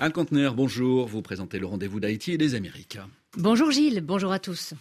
Anne 0.00 0.12
Contener, 0.12 0.50
bonjour. 0.54 1.08
Vous 1.08 1.22
présentez 1.22 1.58
le 1.58 1.66
rendez-vous 1.66 1.98
d'Haïti 1.98 2.30
et 2.30 2.38
des 2.38 2.54
Amériques. 2.54 2.98
Bonjour 3.36 3.72
Gilles, 3.72 4.00
bonjour 4.00 4.30
à 4.30 4.38
tous. 4.38 4.74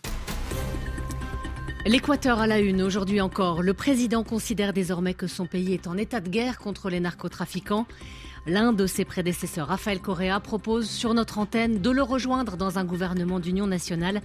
L'Équateur 1.87 2.37
à 2.37 2.45
la 2.45 2.59
une, 2.59 2.83
aujourd'hui 2.83 3.19
encore. 3.19 3.63
Le 3.63 3.73
président 3.73 4.23
considère 4.23 4.73
désormais 4.73 5.15
que 5.15 5.25
son 5.25 5.47
pays 5.47 5.73
est 5.73 5.87
en 5.87 5.97
état 5.97 6.19
de 6.19 6.29
guerre 6.29 6.59
contre 6.59 6.91
les 6.91 6.99
narcotrafiquants. 6.99 7.87
L'un 8.47 8.71
de 8.71 8.87
ses 8.87 9.03
prédécesseurs, 9.03 9.67
Rafael 9.67 9.99
Correa, 9.99 10.39
propose 10.39 10.89
sur 10.89 11.13
notre 11.13 11.37
antenne 11.37 11.81
de 11.81 11.89
le 11.89 12.01
rejoindre 12.01 12.55
dans 12.55 12.79
un 12.79 12.85
gouvernement 12.85 13.41
d'union 13.41 13.67
nationale. 13.67 14.21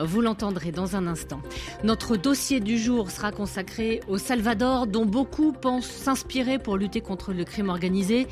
Vous 0.00 0.20
l'entendrez 0.20 0.72
dans 0.72 0.96
un 0.96 1.06
instant. 1.06 1.40
Notre 1.84 2.16
dossier 2.16 2.58
du 2.58 2.78
jour 2.78 3.12
sera 3.12 3.30
consacré 3.30 4.00
au 4.08 4.18
Salvador, 4.18 4.88
dont 4.88 5.06
beaucoup 5.06 5.52
pensent 5.52 5.86
s'inspirer 5.86 6.58
pour 6.58 6.76
lutter 6.76 7.00
contre 7.00 7.32
le 7.32 7.44
crime 7.44 7.68
organisé. 7.68 8.26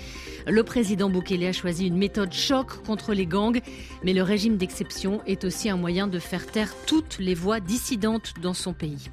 Le 0.49 0.65
président 0.65 1.09
Bukele 1.09 1.45
a 1.45 1.53
choisi 1.53 1.87
une 1.87 1.99
méthode 1.99 2.33
choc 2.33 2.83
contre 2.85 3.13
les 3.13 3.27
gangs, 3.27 3.61
mais 4.03 4.15
le 4.15 4.23
régime 4.23 4.57
d'exception 4.57 5.21
est 5.27 5.45
aussi 5.45 5.71
un 5.71 5.77
moyen 5.77 6.09
de 6.09 6.19
faire 6.19 6.47
taire 6.47 6.75
toutes 6.87 7.19
les 7.21 7.35
voix 7.35 7.61
dissidentes 7.61 8.35
dans 8.43 8.55
son 8.55 8.73
pays. 8.73 9.09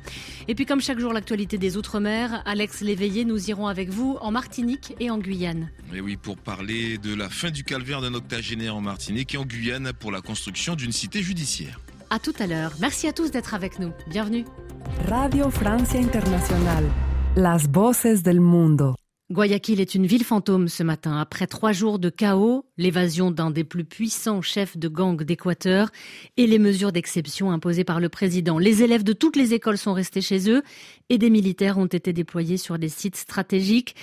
Et 0.48 0.56
puis 0.56 0.66
comme 0.66 0.82
chaque 0.82 1.00
jour 1.00 1.14
l'actualité 1.14 1.60
des 1.60 1.78
Outre-mer, 1.78 2.42
Alex 2.46 2.82
Léveillé, 2.82 3.26
nous 3.26 3.50
irons 3.50 3.68
avec 3.68 3.90
vous 3.90 4.18
en 4.22 4.32
Martinique 4.32 4.96
et 5.00 5.12
en 5.12 5.20
Guyane. 5.20 5.70
Oui, 5.92 6.15
pour 6.18 6.38
parler 6.38 6.98
de 6.98 7.14
la 7.14 7.30
fin 7.30 7.50
du 7.50 7.64
calvaire 7.64 8.02
d'un 8.02 8.14
octogénaire 8.14 8.76
en 8.76 8.82
Martinique 8.82 9.36
et 9.36 9.38
en 9.38 9.46
Guyane 9.46 9.92
pour 10.00 10.12
la 10.12 10.22
construction 10.22 10.76
d'une 10.76 10.92
cité 10.92 11.22
judiciaire. 11.22 11.80
À 12.10 12.20
tout 12.20 12.34
à 12.40 12.48
l'heure. 12.48 12.74
Merci 12.80 13.08
à 13.08 13.14
tous 13.14 13.32
d'être 13.32 13.54
avec 13.54 13.80
nous. 13.80 13.92
Bienvenue. 14.08 14.46
Radio 15.08 15.50
Francia 15.50 16.00
Internacional. 16.00 16.86
Las 17.36 17.68
voces 17.68 18.24
del 18.24 18.40
mundo. 18.40 18.96
Guayaquil 19.32 19.82
est 19.82 19.96
une 19.96 20.06
ville 20.06 20.24
fantôme 20.24 20.68
ce 20.68 20.84
matin. 20.84 21.18
Après 21.20 21.48
trois 21.48 21.72
jours 21.72 21.98
de 21.98 22.12
chaos, 22.12 22.64
l'évasion 22.78 23.32
d'un 23.32 23.50
des 23.50 23.64
plus 23.64 23.84
puissants 23.84 24.44
chefs 24.44 24.78
de 24.78 24.88
gang 24.88 25.24
d'Équateur 25.24 25.90
et 26.38 26.46
les 26.46 26.60
mesures 26.60 26.92
d'exception 26.92 27.50
imposées 27.50 27.84
par 27.84 28.00
le 28.00 28.08
président. 28.08 28.60
Les 28.60 28.84
élèves 28.84 29.04
de 29.04 29.14
toutes 29.14 29.36
les 29.36 29.56
écoles 29.56 29.80
sont 29.80 29.94
restés 29.94 30.22
chez 30.22 30.48
eux 30.52 30.62
et 31.10 31.18
des 31.18 31.32
militaires 31.32 31.80
ont 31.80 31.88
été 31.88 32.14
déployés 32.14 32.58
sur 32.58 32.78
des 32.78 32.88
sites 32.88 33.16
stratégiques. 33.16 33.96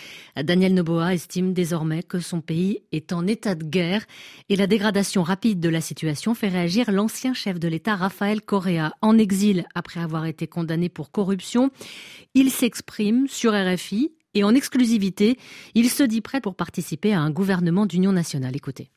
Daniel 0.43 0.75
Noboa 0.75 1.15
estime 1.15 1.53
désormais 1.53 2.03
que 2.03 2.19
son 2.19 2.41
pays 2.41 2.81
est 2.91 3.13
en 3.13 3.25
état 3.29 3.55
de 3.55 3.63
guerre 3.63 4.05
et 4.49 4.57
la 4.57 4.67
dégradation 4.67 5.23
rapide 5.23 5.61
de 5.61 5.69
la 5.69 5.81
situation 5.81 6.35
fait 6.35 6.49
réagir 6.49 6.91
l'ancien 6.91 7.33
chef 7.33 7.61
de 7.61 7.69
l'État 7.69 7.95
Rafael 7.95 8.43
Correa 8.43 8.91
en 9.03 9.17
exil 9.19 9.67
après 9.77 10.01
avoir 10.01 10.27
été 10.27 10.49
condamné 10.49 10.89
pour 10.89 11.13
corruption. 11.13 11.71
Il 12.35 12.51
s'exprime 12.51 13.29
sur 13.29 13.53
RFI 13.53 14.11
et 14.35 14.45
en 14.45 14.55
exclusivité, 14.55 15.37
il 15.75 15.89
se 15.89 16.03
dit 16.03 16.21
prêt 16.21 16.41
pour 16.41 16.55
participer 16.55 17.13
à 17.13 17.21
un 17.21 17.31
gouvernement 17.31 17.87
d'union 17.87 18.13
nationale. 18.13 18.57
Écoutez. 18.57 18.91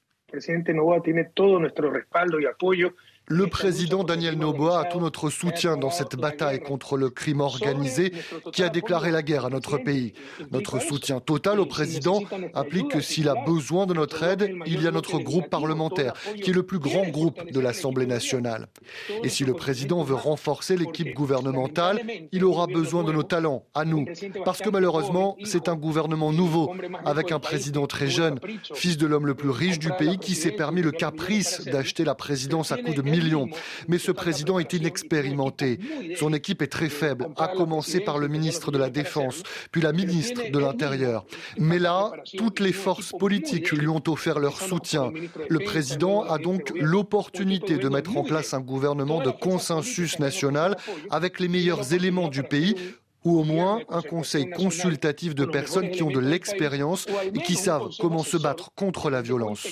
Le 3.28 3.48
président 3.48 4.04
Daniel 4.04 4.38
Noboa 4.38 4.81
a 4.81 4.86
tout 4.86 5.00
notre 5.00 5.31
soutien 5.31 5.78
dans 5.78 5.90
cette 5.90 6.16
bataille 6.16 6.59
contre 6.59 6.95
le 6.95 7.09
crime 7.09 7.42
organisé 7.42 8.12
qui 8.54 8.62
a 8.62 8.70
déclaré 8.70 9.09
la 9.09 9.23
guerre 9.23 9.45
à 9.45 9.50
notre 9.50 9.80
pays. 9.80 10.14
Notre 10.52 10.80
soutien 10.80 11.20
total 11.20 11.59
au 11.59 11.66
président 11.66 12.22
implique 12.54 12.90
que 12.90 13.02
s'il 13.02 13.28
a 13.28 13.34
besoin 13.34 13.88
de 13.88 13.95
notre 13.95 14.22
aide, 14.22 14.54
il 14.67 14.84
y 14.84 14.88
a 14.88 14.92
notre 14.92 15.17
groupe 15.17 15.50
parlementaire, 15.50 16.14
qui 16.44 16.52
est 16.52 16.54
le 16.54 16.62
plus 16.62 16.78
grand 16.78 17.08
groupe 17.08 17.52
de 17.52 17.59
l'Assemblée 17.59 18.06
nationale. 18.06 18.67
Et 19.23 19.30
si 19.30 19.44
le 19.44 19.54
président 19.54 20.04
veut 20.04 20.14
renforcer 20.14 20.78
l'équipe 20.78 21.16
gouvernementale, 21.16 22.02
il 22.32 22.45
aura 22.45 22.67
besoin 22.67 23.04
de 23.04 23.12
nos 23.12 23.23
talents, 23.23 23.66
à 23.73 23.86
nous. 23.86 24.06
Parce 24.44 24.62
que 24.62 24.70
malheureusement, 24.70 25.36
c'est 25.44 25.67
un 25.67 25.76
gouvernement 25.76 26.32
nouveau, 26.32 26.76
avec 27.06 27.32
un 27.32 27.39
président 27.39 27.88
très 27.88 28.08
jeune, 28.08 28.39
fils 28.76 28.98
de 28.98 29.08
l'homme 29.08 29.26
le 29.26 29.34
plus 29.34 29.50
riche 29.50 29.80
du 29.80 29.89
pays, 29.98 30.20
qui 30.20 30.36
s'est 30.36 30.52
permis 30.52 30.84
le 30.84 30.92
caprice 30.92 31.66
d'acheter 31.66 32.04
la 32.04 32.14
présidence 32.14 32.72
à 32.72 32.78
coups 32.78 32.95
de 32.95 33.14
Mais 33.88 33.97
ce 33.97 34.11
président 34.11 34.59
est 34.59 34.73
inexpérimenté. 34.73 35.80
Son 36.17 36.33
équipe 36.33 36.61
est 36.61 36.67
très 36.67 36.89
faible, 36.89 37.27
à 37.37 37.48
commencer 37.48 37.99
par 37.99 38.17
le 38.17 38.27
ministre 38.27 38.71
de 38.71 38.77
la 38.77 38.89
Défense, 38.89 39.43
puis 39.71 39.81
la 39.81 39.92
ministre 39.92 40.49
de 40.52 40.59
l'Intérieur. 40.59 41.25
Mais 41.58 41.80
là, 41.80 42.11
toutes 42.37 42.59
les 42.59 42.73
forces 42.73 43.11
politiques 43.11 43.71
lui 43.71 43.87
ont 43.87 44.04
offert 44.08 44.39
leur 44.39 44.59
soutien. 44.61 45.11
Le 45.49 45.59
président 45.59 46.23
a 46.23 46.37
donc 46.37 46.71
l'opportunité 46.75 47.77
de 47.77 47.89
mettre 47.89 48.15
en 48.17 48.23
place 48.23 48.54
un 48.54 48.61
gouvernement 48.61 49.21
de 49.21 49.31
consensus 49.31 50.20
national 50.20 50.75
avec 51.09 51.39
les 51.39 51.48
meilleurs 51.48 51.93
éléments 51.93 52.30
du 52.30 52.43
pays 52.43 52.75
ou 53.25 53.39
au 53.39 53.43
moins 53.43 53.81
un 53.89 54.04
conseil 54.04 54.49
consultatif 54.52 55.33
de 55.33 55.45
personnes 55.45 55.89
qui 55.89 56.04
ont 56.04 56.11
de 56.11 56.20
l'expérience 56.20 57.08
et 57.33 57.39
qui 57.39 57.55
savent 57.55 57.89
comment 57.99 58.23
se 58.23 58.37
battre 58.37 58.71
contre 58.75 59.09
la 59.09 59.21
violence. 59.23 59.67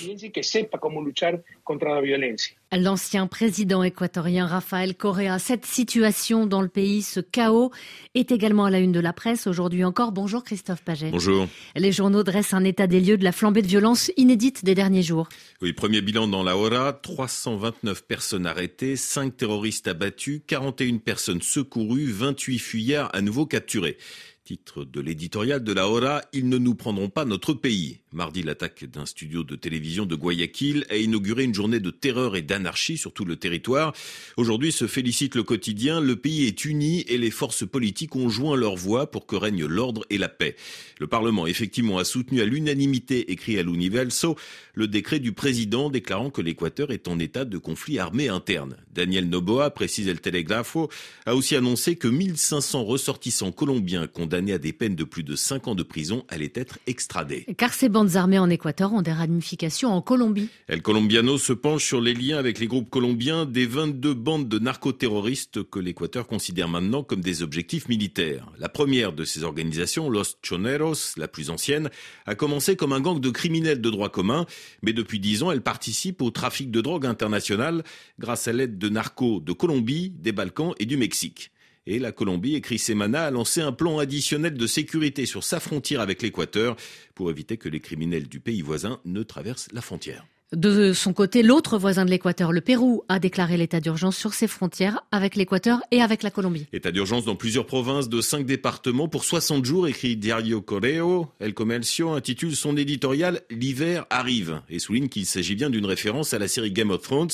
L'ancien 2.76 3.28
président 3.28 3.84
équatorien 3.84 4.46
Rafael 4.46 4.96
Correa, 4.96 5.38
cette 5.38 5.64
situation 5.64 6.46
dans 6.46 6.60
le 6.60 6.68
pays, 6.68 7.02
ce 7.02 7.20
chaos, 7.20 7.70
est 8.14 8.32
également 8.32 8.64
à 8.64 8.70
la 8.70 8.80
une 8.80 8.90
de 8.90 9.00
la 9.00 9.12
presse 9.12 9.46
aujourd'hui 9.46 9.84
encore. 9.84 10.10
Bonjour 10.10 10.42
Christophe 10.42 10.82
Paget. 10.82 11.10
Bonjour. 11.10 11.46
Les 11.76 11.92
journaux 11.92 12.24
dressent 12.24 12.54
un 12.54 12.64
état 12.64 12.86
des 12.86 13.00
lieux 13.00 13.16
de 13.16 13.22
la 13.22 13.32
flambée 13.32 13.62
de 13.62 13.68
violence 13.68 14.10
inédite 14.16 14.64
des 14.64 14.74
derniers 14.74 15.02
jours. 15.02 15.28
Oui, 15.62 15.72
premier 15.72 16.00
bilan 16.00 16.26
dans 16.26 16.42
la 16.42 16.56
Hora, 16.56 16.92
329 16.92 18.06
personnes 18.06 18.46
arrêtées, 18.46 18.96
5 18.96 19.36
terroristes 19.36 19.86
abattus, 19.86 20.42
41 20.46 20.98
personnes 20.98 21.42
secourues, 21.42 22.10
28 22.10 22.58
fuyards 22.58 23.10
à 23.14 23.20
nouveau 23.20 23.46
capturés. 23.46 23.98
Titre 24.44 24.84
de 24.84 25.00
l'éditorial 25.00 25.62
de 25.62 25.72
la 25.72 25.88
Hora, 25.88 26.22
ils 26.32 26.48
ne 26.48 26.58
nous 26.58 26.74
prendront 26.74 27.08
pas 27.08 27.24
notre 27.24 27.54
pays. 27.54 28.00
Mardi, 28.14 28.42
l'attaque 28.42 28.84
d'un 28.84 29.06
studio 29.06 29.42
de 29.42 29.56
télévision 29.56 30.06
de 30.06 30.14
Guayaquil 30.14 30.86
a 30.88 30.96
inauguré 30.96 31.44
une 31.44 31.54
journée 31.54 31.80
de 31.80 31.90
terreur 31.90 32.36
et 32.36 32.42
d'anarchie 32.42 32.96
sur 32.96 33.12
tout 33.12 33.24
le 33.24 33.36
territoire. 33.36 33.92
Aujourd'hui 34.36 34.72
se 34.72 34.86
félicite 34.86 35.34
le 35.34 35.42
quotidien, 35.42 36.00
le 36.00 36.16
pays 36.16 36.46
est 36.46 36.64
uni 36.64 37.00
et 37.08 37.18
les 37.18 37.30
forces 37.30 37.66
politiques 37.66 38.16
ont 38.16 38.28
joint 38.28 38.56
leur 38.56 38.76
voix 38.76 39.10
pour 39.10 39.26
que 39.26 39.36
règne 39.36 39.66
l'ordre 39.66 40.04
et 40.10 40.18
la 40.18 40.28
paix. 40.28 40.56
Le 41.00 41.06
Parlement, 41.06 41.46
effectivement, 41.46 41.98
a 41.98 42.04
soutenu 42.04 42.40
à 42.40 42.44
l'unanimité, 42.44 43.32
écrit 43.32 43.58
à 43.58 43.62
l'Universo, 43.62 44.36
le 44.74 44.86
décret 44.86 45.18
du 45.18 45.32
président 45.32 45.90
déclarant 45.90 46.30
que 46.30 46.40
l'Équateur 46.40 46.92
est 46.92 47.08
en 47.08 47.18
état 47.18 47.44
de 47.44 47.58
conflit 47.58 47.98
armé 47.98 48.28
interne. 48.28 48.76
Daniel 48.94 49.28
Noboa, 49.28 49.70
précise 49.70 50.08
El 50.08 50.20
Telegrafo, 50.20 50.88
a 51.26 51.34
aussi 51.34 51.56
annoncé 51.56 51.96
que 51.96 52.08
1500 52.08 52.84
ressortissants 52.84 53.52
colombiens 53.52 54.06
condamnés 54.06 54.52
à 54.52 54.58
des 54.58 54.72
peines 54.72 54.94
de 54.94 55.04
plus 55.04 55.24
de 55.24 55.34
5 55.34 55.68
ans 55.68 55.74
de 55.74 55.82
prison 55.82 56.24
allaient 56.28 56.52
être 56.54 56.78
extradés. 56.86 57.44
Car 57.56 57.74
ces 57.74 57.88
armées 58.16 58.38
en 58.38 58.50
Équateur 58.50 58.92
ont 58.92 59.02
des 59.02 59.12
ramifications 59.12 59.92
en 59.92 60.02
Colombie. 60.02 60.48
El 60.68 60.82
Colombiano 60.82 61.38
se 61.38 61.52
penche 61.52 61.84
sur 61.84 62.00
les 62.00 62.14
liens 62.14 62.38
avec 62.38 62.58
les 62.58 62.66
groupes 62.66 62.90
colombiens 62.90 63.46
des 63.46 63.66
22 63.66 64.14
bandes 64.14 64.48
de 64.48 64.58
narcoterroristes 64.58 65.62
que 65.68 65.78
l'Équateur 65.78 66.26
considère 66.26 66.68
maintenant 66.68 67.02
comme 67.02 67.20
des 67.20 67.42
objectifs 67.42 67.88
militaires. 67.88 68.50
La 68.58 68.68
première 68.68 69.12
de 69.12 69.24
ces 69.24 69.44
organisations, 69.44 70.10
Los 70.10 70.36
Choneros, 70.42 71.16
la 71.16 71.28
plus 71.28 71.50
ancienne, 71.50 71.90
a 72.26 72.34
commencé 72.34 72.76
comme 72.76 72.92
un 72.92 73.00
gang 73.00 73.20
de 73.20 73.30
criminels 73.30 73.80
de 73.80 73.90
droit 73.90 74.10
commun, 74.10 74.46
mais 74.82 74.92
depuis 74.92 75.20
10 75.20 75.42
ans, 75.44 75.52
elle 75.52 75.62
participe 75.62 76.22
au 76.22 76.30
trafic 76.30 76.70
de 76.70 76.80
drogue 76.80 77.06
international 77.06 77.82
grâce 78.18 78.48
à 78.48 78.52
l'aide 78.52 78.78
de 78.78 78.88
narcos 78.88 79.40
de 79.40 79.52
Colombie, 79.52 80.10
des 80.10 80.32
Balkans 80.32 80.74
et 80.78 80.86
du 80.86 80.96
Mexique. 80.96 81.50
Et 81.86 81.98
la 81.98 82.12
Colombie, 82.12 82.54
écrit 82.54 82.78
Semana, 82.78 83.26
a 83.26 83.30
lancé 83.30 83.60
un 83.60 83.72
plan 83.72 83.98
additionnel 83.98 84.54
de 84.54 84.66
sécurité 84.66 85.26
sur 85.26 85.44
sa 85.44 85.60
frontière 85.60 86.00
avec 86.00 86.22
l'Équateur 86.22 86.76
pour 87.14 87.30
éviter 87.30 87.58
que 87.58 87.68
les 87.68 87.80
criminels 87.80 88.28
du 88.28 88.40
pays 88.40 88.62
voisin 88.62 89.00
ne 89.04 89.22
traversent 89.22 89.68
la 89.72 89.82
frontière. 89.82 90.26
De 90.54 90.92
son 90.92 91.12
côté, 91.12 91.42
l'autre 91.42 91.78
voisin 91.78 92.04
de 92.04 92.10
l'Équateur, 92.10 92.52
le 92.52 92.60
Pérou, 92.60 93.02
a 93.08 93.18
déclaré 93.18 93.56
l'état 93.56 93.80
d'urgence 93.80 94.16
sur 94.16 94.34
ses 94.34 94.46
frontières 94.46 95.04
avec 95.10 95.34
l'Équateur 95.34 95.80
et 95.90 96.00
avec 96.00 96.22
la 96.22 96.30
Colombie. 96.30 96.66
État 96.72 96.92
d'urgence 96.92 97.24
dans 97.24 97.34
plusieurs 97.34 97.66
provinces 97.66 98.08
de 98.08 98.20
cinq 98.20 98.46
départements 98.46 99.08
pour 99.08 99.24
60 99.24 99.64
jours, 99.64 99.88
écrit 99.88 100.16
Diario 100.16 100.60
Correo. 100.60 101.28
El 101.40 101.54
Comercio 101.54 102.10
intitule 102.10 102.54
son 102.54 102.76
éditorial 102.76 103.40
L'hiver 103.50 104.06
arrive 104.10 104.60
et 104.68 104.78
souligne 104.78 105.08
qu'il 105.08 105.26
s'agit 105.26 105.56
bien 105.56 105.70
d'une 105.70 105.86
référence 105.86 106.34
à 106.34 106.38
la 106.38 106.46
série 106.46 106.70
Game 106.70 106.90
of 106.90 107.02
Thrones 107.02 107.30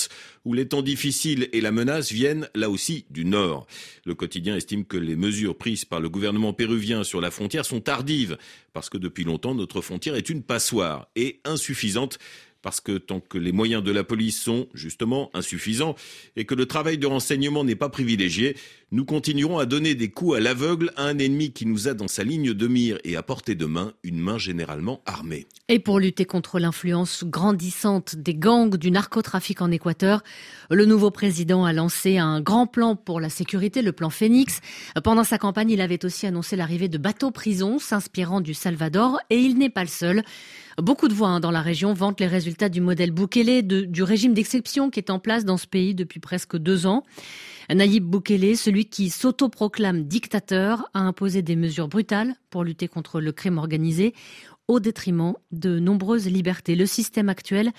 où 0.47 0.55
les 0.55 0.69
temps 0.69 0.83
difficiles 0.83 1.49
et 1.53 1.61
la 1.61 1.73
menace 1.73 2.13
viennent 2.13 2.49
là 2.55 2.71
aussi 2.71 3.05
du 3.11 3.27
nord. 3.27 3.67
Le 4.07 4.15
quotidien 4.15 4.57
estime 4.57 4.87
que 4.87 4.97
les 4.97 5.17
mesures 5.17 5.57
prises 5.57 5.85
par 5.85 6.01
le 6.01 6.09
gouvernement 6.09 6.55
péruvien 6.55 7.05
sur 7.05 7.21
la 7.21 7.31
frontière 7.31 7.67
sont 7.67 7.81
tardives 7.81 8.39
parce 8.73 8.89
que 8.89 8.99
depuis 8.99 9.25
longtemps 9.25 9.55
notre 9.55 9.83
frontière 9.83 10.15
est 10.15 10.31
une 10.31 10.43
passoire 10.43 11.09
et 11.17 11.41
insuffisante 11.45 12.19
parce 12.63 12.81
que 12.81 12.99
tant 12.99 13.21
que 13.21 13.39
les 13.39 13.53
moyens 13.53 13.83
de 13.83 13.93
la 13.93 14.05
police 14.05 14.41
sont 14.41 14.69
justement 14.75 15.31
insuffisants 15.35 15.95
et 16.37 16.45
que 16.45 16.55
le 16.55 16.67
travail 16.67 16.99
de 16.99 17.07
renseignement 17.07 17.65
n'est 17.65 17.77
pas 17.77 17.89
privilégié, 17.89 18.57
Nous 18.93 19.05
continuerons 19.05 19.59
à 19.59 19.67
donner 19.67 19.95
des 19.95 20.11
coups 20.11 20.39
à 20.39 20.41
l'aveugle 20.41 20.91
à 20.97 21.05
un 21.05 21.17
ennemi 21.19 21.53
qui 21.53 21.65
nous 21.65 21.87
a 21.87 21.95
dans 21.95 22.09
sa 22.09 22.25
ligne 22.25 22.55
de 22.55 22.67
mire 22.67 22.99
et 23.05 23.15
à 23.15 23.23
portée 23.23 23.55
de 23.55 23.65
main, 23.65 23.93
une 24.03 24.19
main 24.19 24.37
généralement 24.37 25.01
armée. 25.07 25.47
Et 25.69 25.79
pour 25.79 26.01
lutter 26.01 26.25
contre 26.25 26.59
l'influence 26.59 27.23
grandissante 27.23 28.17
des 28.17 28.35
gangs 28.35 28.77
du 28.77 28.91
narcotrafic 28.91 29.63
en 29.63 29.71
Équateur, 29.71 30.25
le 30.71 30.87
nouveau 30.87 31.13
président 31.13 31.65
a 31.65 31.73
lancé 31.73 32.19
un 32.19 32.41
grand 32.41 32.67
plan 32.67 32.97
pour 32.97 33.21
la 33.21 33.29
sécurité, 33.29 33.81
le 33.81 33.93
plan 33.93 34.11
Phoenix. 34.11 34.61
Pendant 35.05 35.23
sa 35.23 35.39
campagne, 35.39 35.71
il 35.71 35.81
avait 35.81 36.05
aussi 36.05 36.27
annoncé 36.27 36.57
l'arrivée 36.57 36.89
de 36.89 36.99
bateaux-prisons 36.99 37.79
s'inspirant 37.79 38.41
du 38.41 38.55
Salvador 38.55 39.21
et 39.31 39.37
il 39.37 39.57
n'est 39.57 39.71
pas 39.71 39.85
le 39.85 39.89
seul. 39.89 40.25
Beaucoup 40.83 41.09
de 41.09 41.15
voix 41.15 41.29
hein, 41.29 41.41
dans 41.41 41.51
la 41.51 41.61
région 41.61 41.93
vantent 41.93 42.21
les 42.21 42.27
résultats 42.27 42.71
du 42.71 42.81
modèle 42.81 43.11
Bukele, 43.11 43.63
du 43.67 44.03
régime 44.03 44.33
d'exception 44.33 44.89
qui 44.89 44.99
est 44.99 45.11
en 45.11 45.19
place 45.19 45.45
dans 45.45 45.59
ce 45.59 45.67
pays 45.67 45.95
depuis 45.95 46.21
presque 46.21 46.57
deux 46.57 46.87
ans. 46.87 47.05
Nayib 47.69 48.05
Bukele, 48.05 48.57
celui 48.57 48.87
qui 48.87 49.11
s'autoproclame 49.11 50.05
dictateur, 50.05 50.89
a 50.95 51.01
imposé 51.01 51.43
des 51.43 51.55
mesures 51.55 51.89
brutales 51.89 52.35
pour 52.49 52.65
lutter 52.65 52.89
contre 52.89 53.21
le 53.21 53.33
crime 53.33 53.59
organisé 53.59 54.15
au 54.69 54.81
détriment 54.81 55.35
de 55.53 55.79
nombreuses 55.79 56.27
libertés. 56.27 56.77
Le 56.77 56.87
système 56.87 57.29
actuel 57.29 57.73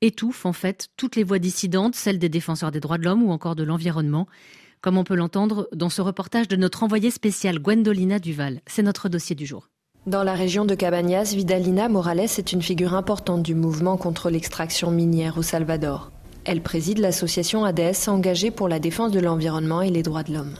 étouffe 0.00 0.46
en 0.46 0.52
fait 0.52 0.88
toutes 0.96 1.16
les 1.16 1.24
voix 1.24 1.40
dissidentes, 1.40 1.96
celles 1.96 2.18
des 2.18 2.28
défenseurs 2.28 2.70
des 2.70 2.80
droits 2.80 2.98
de 2.98 3.04
l'homme 3.04 3.24
ou 3.24 3.32
encore 3.32 3.56
de 3.56 3.64
l'environnement, 3.64 4.28
comme 4.80 4.96
on 4.96 5.04
peut 5.04 5.16
l'entendre 5.16 5.68
dans 5.72 5.88
ce 5.88 6.02
reportage 6.02 6.46
de 6.46 6.56
notre 6.56 6.84
envoyé 6.84 7.10
spécial 7.10 7.58
Gwendolina 7.58 8.20
Duval. 8.20 8.60
C'est 8.66 8.82
notre 8.82 9.08
dossier 9.08 9.34
du 9.34 9.44
jour. 9.44 9.68
Dans 10.06 10.22
la 10.22 10.34
région 10.34 10.66
de 10.66 10.74
Cabañas, 10.74 11.32
Vidalina 11.34 11.88
Morales 11.88 12.20
est 12.20 12.52
une 12.52 12.60
figure 12.60 12.92
importante 12.92 13.42
du 13.42 13.54
mouvement 13.54 13.96
contre 13.96 14.28
l'extraction 14.28 14.90
minière 14.90 15.38
au 15.38 15.42
Salvador. 15.42 16.12
Elle 16.44 16.60
préside 16.60 16.98
l'association 16.98 17.64
ADS 17.64 18.08
engagée 18.08 18.50
pour 18.50 18.68
la 18.68 18.78
défense 18.78 19.12
de 19.12 19.20
l'environnement 19.20 19.80
et 19.80 19.88
les 19.88 20.02
droits 20.02 20.22
de 20.22 20.34
l'homme. 20.34 20.54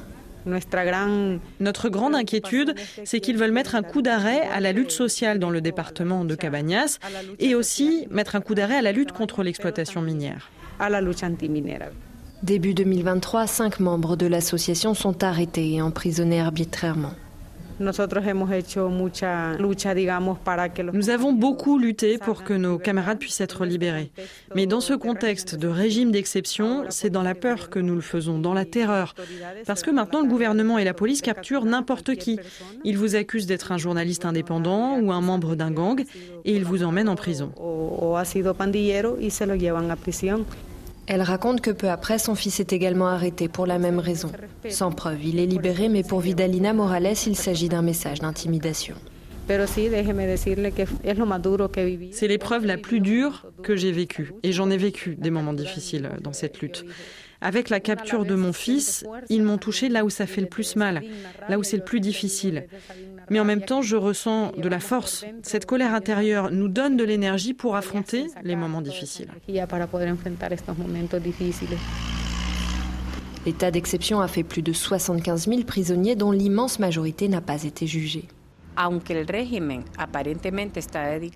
Notre 1.60 1.90
grande 1.90 2.14
inquiétude, 2.14 2.74
c'est 3.04 3.20
qu'ils 3.20 3.36
veulent 3.36 3.52
mettre 3.52 3.74
un 3.74 3.82
coup 3.82 4.00
d'arrêt 4.00 4.48
à 4.48 4.60
la 4.60 4.72
lutte 4.72 4.92
sociale 4.92 5.38
dans 5.38 5.50
le 5.50 5.60
département 5.60 6.24
de 6.24 6.34
Cabañas 6.34 6.98
et 7.38 7.54
aussi 7.54 8.06
mettre 8.10 8.36
un 8.36 8.40
coup 8.40 8.54
d'arrêt 8.54 8.76
à 8.76 8.82
la 8.82 8.92
lutte 8.92 9.12
contre 9.12 9.42
l'exploitation 9.42 10.00
minière. 10.00 10.50
Début 12.42 12.72
2023, 12.72 13.46
cinq 13.46 13.78
membres 13.80 14.16
de 14.16 14.26
l'association 14.26 14.94
sont 14.94 15.22
arrêtés 15.22 15.74
et 15.74 15.82
emprisonnés 15.82 16.40
arbitrairement. 16.40 17.12
Nous 20.92 21.10
avons 21.10 21.32
beaucoup 21.32 21.78
lutté 21.78 22.18
pour 22.18 22.44
que 22.44 22.54
nos 22.54 22.78
camarades 22.78 23.18
puissent 23.18 23.40
être 23.40 23.64
libérés. 23.64 24.10
Mais 24.54 24.66
dans 24.66 24.80
ce 24.80 24.94
contexte 24.94 25.54
de 25.54 25.68
régime 25.68 26.12
d'exception, 26.12 26.84
c'est 26.88 27.10
dans 27.10 27.22
la 27.22 27.34
peur 27.34 27.70
que 27.70 27.78
nous 27.78 27.94
le 27.94 28.00
faisons, 28.00 28.38
dans 28.38 28.54
la 28.54 28.64
terreur. 28.64 29.14
Parce 29.66 29.82
que 29.82 29.90
maintenant, 29.90 30.20
le 30.20 30.28
gouvernement 30.28 30.78
et 30.78 30.84
la 30.84 30.94
police 30.94 31.20
capturent 31.20 31.64
n'importe 31.64 32.14
qui. 32.14 32.38
Ils 32.84 32.98
vous 32.98 33.16
accusent 33.16 33.46
d'être 33.46 33.72
un 33.72 33.78
journaliste 33.78 34.24
indépendant 34.24 34.98
ou 34.98 35.12
un 35.12 35.20
membre 35.20 35.56
d'un 35.56 35.70
gang 35.70 36.04
et 36.44 36.54
ils 36.54 36.64
vous 36.64 36.84
emmènent 36.84 37.08
en 37.08 37.16
prison. 37.16 37.52
Elle 41.06 41.22
raconte 41.22 41.60
que 41.60 41.70
peu 41.70 41.90
après, 41.90 42.18
son 42.18 42.34
fils 42.34 42.60
est 42.60 42.72
également 42.72 43.08
arrêté 43.08 43.48
pour 43.48 43.66
la 43.66 43.78
même 43.78 43.98
raison. 43.98 44.30
Sans 44.70 44.90
preuve, 44.90 45.22
il 45.24 45.38
est 45.38 45.46
libéré, 45.46 45.88
mais 45.88 46.02
pour 46.02 46.20
Vidalina 46.20 46.72
Morales, 46.72 47.14
il 47.26 47.36
s'agit 47.36 47.68
d'un 47.68 47.82
message 47.82 48.20
d'intimidation. 48.20 48.94
C'est 52.12 52.28
l'épreuve 52.28 52.64
la 52.64 52.78
plus 52.78 53.00
dure 53.00 53.46
que 53.62 53.76
j'ai 53.76 53.92
vécue. 53.92 54.32
Et 54.42 54.52
j'en 54.52 54.70
ai 54.70 54.78
vécu 54.78 55.16
des 55.16 55.30
moments 55.30 55.52
difficiles 55.52 56.10
dans 56.22 56.32
cette 56.32 56.60
lutte. 56.62 56.86
Avec 57.44 57.68
la 57.68 57.78
capture 57.78 58.24
de 58.24 58.34
mon 58.34 58.54
fils, 58.54 59.04
ils 59.28 59.42
m'ont 59.42 59.58
touché 59.58 59.90
là 59.90 60.06
où 60.06 60.08
ça 60.08 60.26
fait 60.26 60.40
le 60.40 60.46
plus 60.46 60.76
mal, 60.76 61.02
là 61.46 61.58
où 61.58 61.62
c'est 61.62 61.76
le 61.76 61.84
plus 61.84 62.00
difficile. 62.00 62.66
Mais 63.28 63.38
en 63.38 63.44
même 63.44 63.60
temps, 63.60 63.82
je 63.82 63.96
ressens 63.96 64.52
de 64.56 64.66
la 64.66 64.80
force. 64.80 65.26
Cette 65.42 65.66
colère 65.66 65.92
intérieure 65.92 66.50
nous 66.50 66.68
donne 66.68 66.96
de 66.96 67.04
l'énergie 67.04 67.52
pour 67.52 67.76
affronter 67.76 68.28
les 68.42 68.56
moments 68.56 68.80
difficiles. 68.80 69.28
L'état 73.44 73.70
d'exception 73.70 74.20
a 74.22 74.28
fait 74.28 74.42
plus 74.42 74.62
de 74.62 74.72
75 74.72 75.46
000 75.46 75.64
prisonniers 75.64 76.16
dont 76.16 76.30
l'immense 76.30 76.78
majorité 76.78 77.28
n'a 77.28 77.42
pas 77.42 77.64
été 77.64 77.86
jugée. 77.86 78.26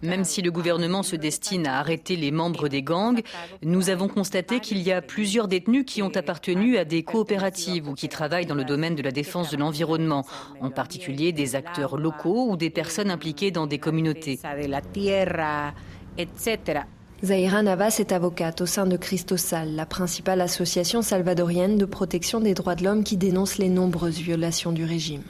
Même 0.02 0.24
si 0.24 0.42
le 0.42 0.50
gouvernement 0.50 1.02
se 1.02 1.16
destine 1.16 1.66
à 1.66 1.78
arrêter 1.78 2.16
les 2.16 2.30
membres 2.30 2.68
des 2.68 2.82
gangs, 2.82 3.20
nous 3.62 3.90
avons 3.90 4.08
constaté 4.08 4.60
qu'il 4.60 4.78
y 4.78 4.92
a 4.92 5.02
plusieurs 5.02 5.48
détenus 5.48 5.84
qui 5.86 6.02
ont 6.02 6.14
appartenu 6.14 6.76
à 6.78 6.84
des 6.84 7.02
coopératives 7.02 7.88
ou 7.88 7.94
qui 7.94 8.08
travaillent 8.08 8.46
dans 8.46 8.54
le 8.54 8.64
domaine 8.64 8.94
de 8.94 9.02
la 9.02 9.12
défense 9.12 9.50
de 9.50 9.56
l'environnement, 9.56 10.26
en 10.60 10.70
particulier 10.70 11.32
des 11.32 11.54
acteurs 11.54 11.96
locaux 11.96 12.50
ou 12.50 12.56
des 12.56 12.70
personnes 12.70 13.10
impliquées 13.10 13.50
dans 13.50 13.66
des 13.66 13.78
communautés. 13.78 14.38
Zahira 17.24 17.62
Navas 17.64 17.96
est 17.98 18.12
avocate 18.12 18.60
au 18.60 18.66
sein 18.66 18.86
de 18.86 18.96
Cristosal, 18.96 19.74
la 19.74 19.86
principale 19.86 20.40
association 20.40 21.02
salvadorienne 21.02 21.76
de 21.76 21.84
protection 21.84 22.38
des 22.38 22.54
droits 22.54 22.76
de 22.76 22.84
l'homme 22.84 23.02
qui 23.02 23.16
dénonce 23.16 23.58
les 23.58 23.68
nombreuses 23.68 24.18
violations 24.20 24.70
du 24.70 24.84
régime. 24.84 25.24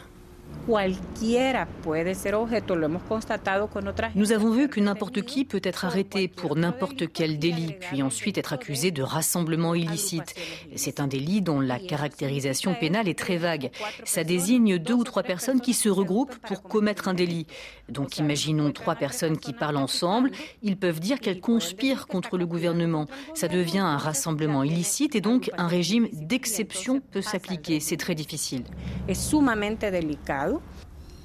Nous 4.15 4.33
avons 4.33 4.51
vu 4.51 4.69
que 4.69 4.81
n'importe 4.81 5.23
qui 5.23 5.47
peut 5.47 5.63
être 5.65 5.87
arrêté 5.87 6.29
pour 6.29 6.57
n'importe 6.57 7.11
quel 7.11 7.39
délit, 7.39 7.75
puis 7.81 8.03
ensuite 8.03 8.37
être 8.37 8.53
accusé 8.53 8.91
de 8.91 9.03
rassemblement 9.03 9.75
illicite. 9.75 10.35
C'est 10.77 11.01
un 11.01 11.07
délit 11.07 11.41
dont 11.41 11.61
la 11.61 11.79
caractérisation 11.79 12.75
pénale 12.75 13.09
est 13.09 13.19
très 13.19 13.39
vague. 13.39 13.71
Ça 14.05 14.25
désigne 14.25 14.77
deux 14.77 14.93
ou 14.93 15.05
trois 15.05 15.23
personnes 15.23 15.63
qui 15.63 15.73
se 15.73 15.89
regroupent 15.89 16.37
pour 16.47 16.63
commettre 16.63 17.09
un 17.09 17.15
délit. 17.15 17.47
Donc 17.89 18.19
imaginons 18.19 18.71
trois 18.71 18.95
personnes 18.95 19.39
qui 19.39 19.55
parlent 19.55 19.79
ensemble, 19.79 20.31
ils 20.63 20.77
peuvent 20.77 21.01
dire 21.01 21.21
qu'elles 21.21 21.41
conspirent 21.41 22.07
contre 22.07 22.37
le 22.37 22.47
gouvernement. 22.47 23.07
Ça 23.35 23.49
devient 23.49 23.79
un 23.79 23.97
rassemblement 23.97 24.65
illicite 24.65 25.17
et 25.17 25.23
donc 25.23 25.51
un 25.57 25.67
régime 25.67 26.09
d'exception 26.13 27.01
peut 27.01 27.23
s'appliquer. 27.23 27.81
C'est 27.81 27.97
très 27.97 28.15
difficile. 28.15 28.65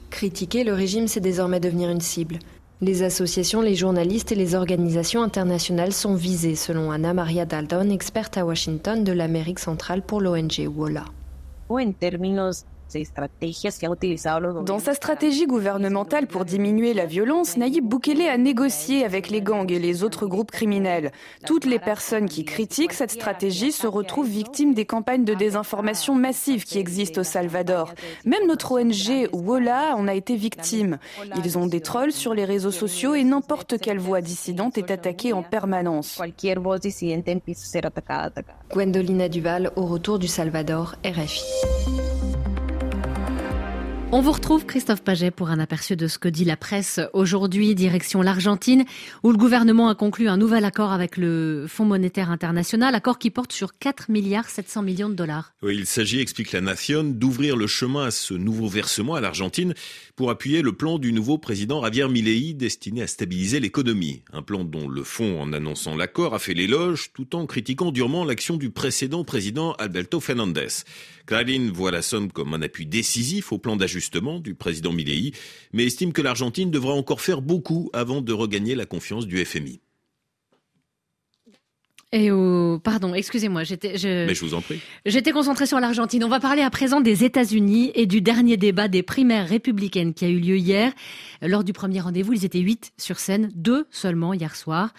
Critiquer 0.09 0.63
le 0.63 0.73
régime, 0.73 1.07
c'est 1.07 1.19
désormais 1.19 1.59
devenir 1.59 1.89
une 1.89 2.01
cible. 2.01 2.39
Les 2.81 3.03
associations, 3.03 3.61
les 3.61 3.75
journalistes 3.75 4.31
et 4.31 4.35
les 4.35 4.55
organisations 4.55 5.23
internationales 5.23 5.93
sont 5.93 6.15
visées, 6.15 6.55
selon 6.55 6.91
Anna 6.91 7.13
Maria 7.13 7.45
Daldon, 7.45 7.89
experte 7.89 8.37
à 8.37 8.45
Washington 8.45 9.03
de 9.03 9.11
l'Amérique 9.11 9.59
centrale 9.59 10.01
pour 10.01 10.19
l'ONG 10.19 10.67
WOLA. 10.67 11.05
Dans 14.65 14.79
sa 14.79 14.93
stratégie 14.93 15.47
gouvernementale 15.47 16.27
pour 16.27 16.45
diminuer 16.45 16.93
la 16.93 17.05
violence, 17.05 17.57
Nayib 17.57 17.87
Bukele 17.87 18.21
a 18.29 18.37
négocié 18.37 19.03
avec 19.03 19.29
les 19.29 19.41
gangs 19.41 19.71
et 19.71 19.79
les 19.79 20.03
autres 20.03 20.27
groupes 20.27 20.51
criminels. 20.51 21.11
Toutes 21.45 21.65
les 21.65 21.79
personnes 21.79 22.29
qui 22.29 22.45
critiquent 22.45 22.93
cette 22.93 23.11
stratégie 23.11 23.71
se 23.71 23.87
retrouvent 23.87 24.27
victimes 24.27 24.73
des 24.73 24.85
campagnes 24.85 25.25
de 25.25 25.33
désinformation 25.33 26.15
massives 26.15 26.65
qui 26.65 26.77
existent 26.77 27.21
au 27.21 27.23
Salvador. 27.23 27.93
Même 28.25 28.47
notre 28.47 28.71
ONG 28.73 29.29
Wola 29.33 29.95
en 29.95 30.07
a 30.07 30.13
été 30.13 30.35
victime. 30.35 30.97
Ils 31.43 31.57
ont 31.57 31.67
des 31.67 31.81
trolls 31.81 32.11
sur 32.11 32.33
les 32.33 32.45
réseaux 32.45 32.71
sociaux 32.71 33.15
et 33.15 33.23
n'importe 33.23 33.79
quelle 33.79 33.99
voix 33.99 34.21
dissidente 34.21 34.77
est 34.77 34.91
attaquée 34.91 35.33
en 35.33 35.43
permanence. 35.43 36.21
Gwendolina 38.71 39.29
Duval 39.29 39.71
au 39.75 39.85
retour 39.85 40.19
du 40.19 40.27
Salvador, 40.27 40.95
RFI. 41.05 41.43
On 44.15 44.21
vous 44.21 44.31
retrouve, 44.31 44.67
Christophe 44.67 45.03
Paget, 45.03 45.31
pour 45.31 45.49
un 45.49 45.57
aperçu 45.57 45.95
de 45.95 46.07
ce 46.07 46.19
que 46.19 46.29
dit 46.29 46.45
la 46.45 46.55
presse 46.55 46.99
aujourd'hui, 47.13 47.73
direction 47.73 48.21
l'Argentine, 48.21 48.85
où 49.23 49.31
le 49.31 49.39
gouvernement 49.39 49.89
a 49.89 49.95
conclu 49.95 50.27
un 50.27 50.37
nouvel 50.37 50.65
accord 50.65 50.91
avec 50.91 51.17
le 51.17 51.65
Fonds 51.67 51.85
monétaire 51.85 52.29
international, 52.29 52.93
accord 52.93 53.17
qui 53.17 53.31
porte 53.31 53.51
sur 53.51 53.75
4 53.75 54.11
milliards 54.11 54.47
700 54.47 54.83
millions 54.83 55.09
de 55.09 55.15
dollars. 55.15 55.55
Il 55.63 55.87
s'agit, 55.87 56.19
explique 56.19 56.51
la 56.51 56.61
Nation, 56.61 57.03
d'ouvrir 57.03 57.57
le 57.57 57.65
chemin 57.65 58.05
à 58.05 58.11
ce 58.11 58.35
nouveau 58.35 58.67
versement 58.67 59.15
à 59.15 59.19
l'Argentine 59.19 59.73
pour 60.15 60.29
appuyer 60.29 60.61
le 60.61 60.73
plan 60.73 60.99
du 60.99 61.11
nouveau 61.11 61.39
président 61.39 61.81
Javier 61.81 62.07
Milei 62.07 62.53
destiné 62.53 63.01
à 63.01 63.07
stabiliser 63.07 63.59
l'économie. 63.59 64.21
Un 64.31 64.43
plan 64.43 64.63
dont 64.63 64.87
le 64.87 65.03
fonds, 65.03 65.41
en 65.41 65.53
annonçant 65.53 65.95
l'accord, 65.95 66.35
a 66.35 66.39
fait 66.39 66.53
l'éloge 66.53 67.13
tout 67.15 67.35
en 67.35 67.47
critiquant 67.47 67.91
durement 67.91 68.25
l'action 68.25 68.57
du 68.57 68.69
précédent 68.69 69.23
président 69.23 69.71
Alberto 69.79 70.19
Fernandez. 70.19 70.83
Clarín 71.25 71.71
voit 71.71 71.91
la 71.91 72.01
somme 72.01 72.31
comme 72.31 72.53
un 72.53 72.61
appui 72.61 72.85
décisif 72.85 73.53
au 73.53 73.57
plan 73.57 73.75
d'ajustement 73.75 74.39
du 74.39 74.55
président 74.55 74.91
Milei, 74.91 75.31
mais 75.71 75.85
estime 75.85 76.11
que 76.11 76.21
l'Argentine 76.21 76.69
devra 76.69 76.93
encore 76.93 77.21
faire 77.21 77.41
beaucoup 77.41 77.89
avant 77.93 78.21
de 78.21 78.33
regagner 78.33 78.75
la 78.75 78.85
confiance 78.85 79.25
du 79.25 79.43
FMI. 79.43 79.81
Et 82.13 82.29
au... 82.29 82.77
Pardon, 82.77 83.15
excusez-moi, 83.15 83.63
j'étais... 83.63 83.97
Je... 83.97 84.27
Mais 84.27 84.35
je 84.35 84.45
vous 84.45 84.53
en 84.53 84.61
prie. 84.61 84.79
J'étais 85.03 85.31
concentrée 85.31 85.65
sur 85.65 85.79
l'Argentine. 85.79 86.23
On 86.23 86.29
va 86.29 86.39
parler 86.39 86.61
à 86.61 86.69
présent 86.69 87.01
des 87.01 87.23
États-Unis 87.23 87.91
et 87.95 88.05
du 88.05 88.21
dernier 88.21 88.55
débat 88.55 88.87
des 88.87 89.01
primaires 89.01 89.49
républicaines 89.49 90.13
qui 90.13 90.23
a 90.23 90.29
eu 90.29 90.37
lieu 90.37 90.57
hier. 90.57 90.93
Lors 91.41 91.63
du 91.63 91.73
premier 91.73 92.01
rendez-vous, 92.01 92.33
ils 92.33 92.45
étaient 92.45 92.59
huit 92.59 92.93
sur 92.99 93.17
scène, 93.17 93.51
deux 93.55 93.87
seulement 93.89 94.35
hier 94.35 94.55
soir. 94.55 94.93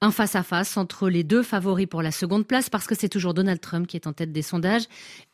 Un 0.00 0.12
face-à-face 0.12 0.76
entre 0.76 1.08
les 1.08 1.24
deux 1.24 1.42
favoris 1.42 1.88
pour 1.88 2.02
la 2.02 2.12
seconde 2.12 2.46
place 2.46 2.70
parce 2.70 2.86
que 2.86 2.94
c'est 2.94 3.08
toujours 3.08 3.34
Donald 3.34 3.60
Trump 3.60 3.88
qui 3.88 3.96
est 3.96 4.06
en 4.06 4.12
tête 4.12 4.30
des 4.30 4.42
sondages. 4.42 4.84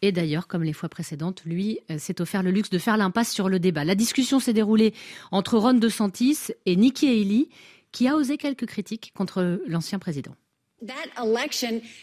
Et 0.00 0.12
d'ailleurs, 0.12 0.46
comme 0.46 0.62
les 0.62 0.72
fois 0.72 0.88
précédentes, 0.88 1.42
lui 1.44 1.80
euh, 1.90 1.98
s'est 1.98 2.22
offert 2.22 2.42
le 2.42 2.50
luxe 2.50 2.70
de 2.70 2.78
faire 2.78 2.96
l'impasse 2.96 3.30
sur 3.30 3.50
le 3.50 3.58
débat. 3.58 3.84
La 3.84 3.94
discussion 3.94 4.40
s'est 4.40 4.54
déroulée 4.54 4.94
entre 5.32 5.58
Ron 5.58 5.74
DeSantis 5.74 6.38
et 6.64 6.76
Nikki 6.76 7.08
Haley 7.08 7.48
qui 7.92 8.08
a 8.08 8.16
osé 8.16 8.38
quelques 8.38 8.66
critiques 8.66 9.12
contre 9.14 9.60
l'ancien 9.66 9.98
président. 9.98 10.34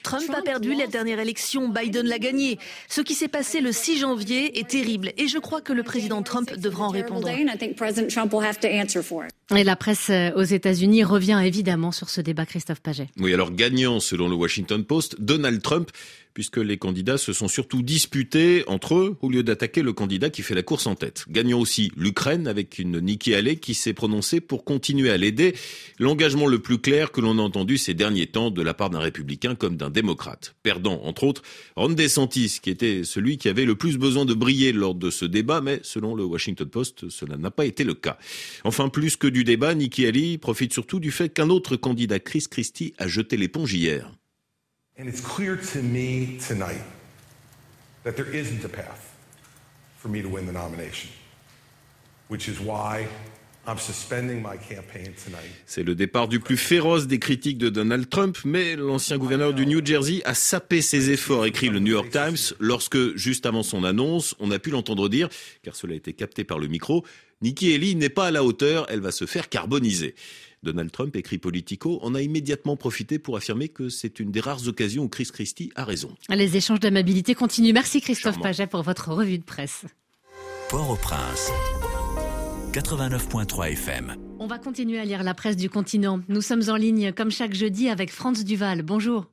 Trump 0.02 0.30
a 0.36 0.42
perdu 0.42 0.74
la 0.74 0.88
dernière 0.88 1.20
élection, 1.20 1.70
Biden 1.70 2.08
l'a 2.08 2.18
gagnée. 2.18 2.58
Ce 2.90 3.02
qui 3.02 3.14
s'est 3.14 3.28
passé 3.28 3.62
le 3.62 3.72
6 3.72 4.00
janvier 4.00 4.60
est 4.60 4.68
terrible 4.68 5.12
et 5.18 5.28
je 5.28 5.38
crois 5.38 5.62
que 5.62 5.74
le 5.74 5.84
président 5.84 6.24
Trump 6.24 6.52
devra 6.58 6.88
en 6.88 6.90
répondre. 6.90 7.30
Et 9.56 9.64
la 9.64 9.76
presse 9.76 10.10
euh, 10.10 10.32
aux 10.36 10.44
États-Unis 10.44 11.04
revient 11.04 11.40
évidemment 11.46 11.92
sur 11.92 12.10
ce 12.10 12.22
débat, 12.22 12.48
Christophe 12.48 12.80
Paget. 12.80 13.10
Oui, 13.20 13.34
alors 13.34 13.52
gagnant 13.52 14.00
selon 14.00 14.28
le 14.28 14.36
Washington 14.36 14.84
Post, 14.84 15.22
Donald 15.22 15.62
Trump 15.62 15.92
puisque 16.34 16.58
les 16.58 16.78
candidats 16.78 17.18
se 17.18 17.34
sont 17.34 17.48
surtout 17.48 17.82
disputés 17.82 18.64
entre 18.68 18.96
eux 18.96 19.18
au 19.22 19.30
lieu 19.30 19.44
d'attaquer 19.44 19.82
le 19.82 19.94
candidat 19.94 20.30
qui 20.30 20.42
fait 20.42 20.56
la 20.56 20.64
course 20.64 20.88
en 20.88 20.96
tête. 20.96 21.26
Gagnant 21.30 21.60
aussi 21.60 21.92
l'Ukraine 21.96 22.48
avec 22.48 22.80
une 22.80 23.00
Nikki 23.00 23.34
Haley 23.34 23.58
qui 23.58 23.74
s'est 23.74 23.94
prononcée 23.94 24.42
pour 24.42 24.64
continuer 24.64 25.10
à 25.10 25.18
l'aider, 25.18 25.56
l'engagement 26.00 26.48
le 26.48 26.60
plus 26.60 26.78
clair 26.78 27.12
que 27.12 27.22
l'on 27.22 27.40
a 27.40 27.42
entendu 27.42 27.78
ces 27.78 27.94
derniers 27.94 28.28
temps 28.28 28.52
de 28.52 28.62
la 28.62 28.74
part 28.74 28.90
d'un 28.90 29.00
républicain 29.00 29.56
comme 29.56 29.78
d'un 29.78 29.90
démocrate. 29.90 30.56
Perdant 30.64 31.02
entre 31.04 31.24
autres 31.24 31.44
Ron 31.76 31.90
DeSantis 31.90 32.60
qui 32.62 32.70
était 32.70 33.04
celui 33.04 33.38
qui 33.38 33.50
avait 33.50 33.66
le 33.66 33.76
plus 33.76 33.98
besoin 33.98 34.26
de 34.26 34.34
briller 34.34 34.72
lors 34.72 34.96
de 34.96 35.10
ce 35.10 35.26
débat, 35.26 35.62
mais 35.62 35.80
selon 35.84 36.16
le 36.16 36.24
Washington 36.24 36.68
Post, 36.68 37.10
cela 37.10 37.38
n'a 37.38 37.52
pas 37.52 37.66
été 37.66 37.84
le 37.84 37.94
cas. 37.94 38.18
Enfin, 38.64 38.90
plus 38.90 39.16
que 39.18 39.28
du 39.28 39.44
débat, 39.44 39.76
Nikki 39.76 40.06
Haley 40.06 40.38
profite 40.38 40.74
surtout 40.74 41.00
du 41.00 41.12
fait 41.12 41.30
qu'un 41.30 41.50
autre 41.50 41.76
candidat, 41.76 42.20
Chris 42.20 42.46
Christie, 42.50 42.94
a 42.98 43.08
jeté 43.08 43.38
l'éponge 43.38 43.74
hier. 43.74 44.12
And 44.98 45.08
it's 45.08 45.22
clear 45.22 45.58
to 45.58 45.82
me 45.82 46.38
tonight 46.48 46.84
that 48.04 48.16
there 48.16 48.32
isn't 48.32 48.64
a 48.64 48.70
path 48.70 49.16
for 49.98 50.10
me 50.10 50.22
to 50.22 50.30
win 50.30 50.46
the 50.46 50.52
nomination, 50.52 51.10
which 52.28 52.48
is 52.48 52.60
why 52.60 53.08
C'est 55.66 55.84
le 55.84 55.96
départ 55.96 56.28
du 56.28 56.42
plus 56.42 56.58
féroce 56.58 57.08
des 57.08 57.18
critiques 57.18 57.58
de 57.58 57.70
Donald 57.70 58.10
Trump, 58.10 58.38
mais 58.44 58.76
l'ancien 58.76 59.18
gouverneur 59.18 59.54
du 59.54 59.66
New 59.66 59.86
Jersey 59.86 60.22
a 60.26 60.34
sapé 60.34 60.82
ses 60.82 61.12
efforts, 61.12 61.46
écrit 61.46 61.70
le 61.70 61.80
New 61.80 61.94
York 61.94 62.10
Times, 62.10 62.56
lorsque, 62.60 63.16
juste 63.16 63.46
avant 63.46 63.64
son 63.64 63.86
annonce, 63.86 64.36
on 64.40 64.52
a 64.52 64.60
pu 64.60 64.70
l'entendre 64.70 65.08
dire, 65.08 65.30
car 65.62 65.78
cela 65.78 65.94
a 65.94 65.96
été 65.96 66.12
capté 66.12 66.44
par 66.44 66.60
le 66.60 66.68
micro, 66.68 67.06
Nikki 67.42 67.74
Haley 67.74 67.96
n'est 67.96 68.10
pas 68.10 68.28
à 68.28 68.32
la 68.32 68.44
hauteur, 68.44 68.86
elle 68.90 69.00
va 69.00 69.12
se 69.12 69.26
faire 69.26 69.48
carboniser. 69.48 70.14
Donald 70.64 70.92
Trump, 70.92 71.16
écrit 71.16 71.38
Politico, 71.38 72.00
en 72.02 72.16
a 72.16 72.22
immédiatement 72.22 72.76
profité 72.76 73.20
pour 73.20 73.38
affirmer 73.38 73.70
que 73.70 73.90
c'est 73.90 74.20
une 74.20 74.32
des 74.32 74.40
rares 74.40 74.68
occasions 74.68 75.04
où 75.04 75.10
Chris 75.10 75.30
Christie 75.32 75.72
a 75.76 75.84
raison. 75.84 76.16
Les 76.30 76.58
échanges 76.58 76.80
d'amabilité 76.80 77.36
continuent. 77.36 77.74
Merci 77.74 78.02
Christophe 78.02 78.40
Paget 78.40 78.68
pour 78.68 78.82
votre 78.82 79.12
revue 79.12 79.38
de 79.38 79.44
presse. 79.44 79.86
Port-au-Prince. 80.70 81.52
89.3 82.74 83.74
FM. 83.74 84.16
On 84.40 84.48
va 84.48 84.58
continuer 84.58 85.00
à 85.00 85.06
lire 85.06 85.22
la 85.24 85.36
presse 85.36 85.56
du 85.56 85.70
continent. 85.70 86.22
Nous 86.28 86.42
sommes 86.42 86.64
en 86.70 86.76
ligne 86.76 87.12
comme 87.12 87.30
chaque 87.30 87.54
jeudi 87.54 87.90
avec 87.90 88.12
Franz 88.12 88.44
Duval. 88.44 88.82
Bonjour. 88.82 89.28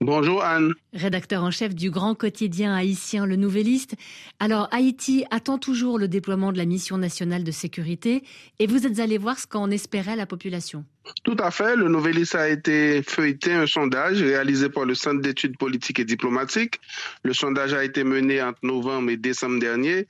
Bonjour 0.00 0.42
Anne. 0.42 0.74
Rédacteur 0.92 1.42
en 1.42 1.50
chef 1.50 1.74
du 1.74 1.90
grand 1.90 2.14
quotidien 2.14 2.74
haïtien 2.74 3.26
Le 3.26 3.36
Nouvelliste. 3.36 3.94
Alors 4.40 4.68
Haïti 4.72 5.24
attend 5.30 5.58
toujours 5.58 5.98
le 5.98 6.08
déploiement 6.08 6.52
de 6.52 6.58
la 6.58 6.64
mission 6.64 6.98
nationale 6.98 7.44
de 7.44 7.50
sécurité 7.50 8.22
et 8.58 8.66
vous 8.66 8.86
êtes 8.86 8.98
allé 8.98 9.18
voir 9.18 9.38
ce 9.38 9.46
qu'en 9.46 9.70
espérait 9.70 10.16
la 10.16 10.26
population. 10.26 10.84
Tout 11.24 11.36
à 11.38 11.50
fait. 11.50 11.76
Le 11.76 11.88
Nouvelliste 11.88 12.34
a 12.34 12.48
été 12.48 13.02
feuilleté 13.02 13.52
un 13.52 13.66
sondage 13.66 14.22
réalisé 14.22 14.68
par 14.68 14.84
le 14.84 14.94
Centre 14.94 15.20
d'études 15.20 15.56
politiques 15.56 15.98
et 16.00 16.04
diplomatiques. 16.04 16.80
Le 17.24 17.32
sondage 17.32 17.74
a 17.74 17.84
été 17.84 18.04
mené 18.04 18.42
entre 18.42 18.60
novembre 18.62 19.10
et 19.10 19.16
décembre 19.16 19.58
dernier 19.58 20.06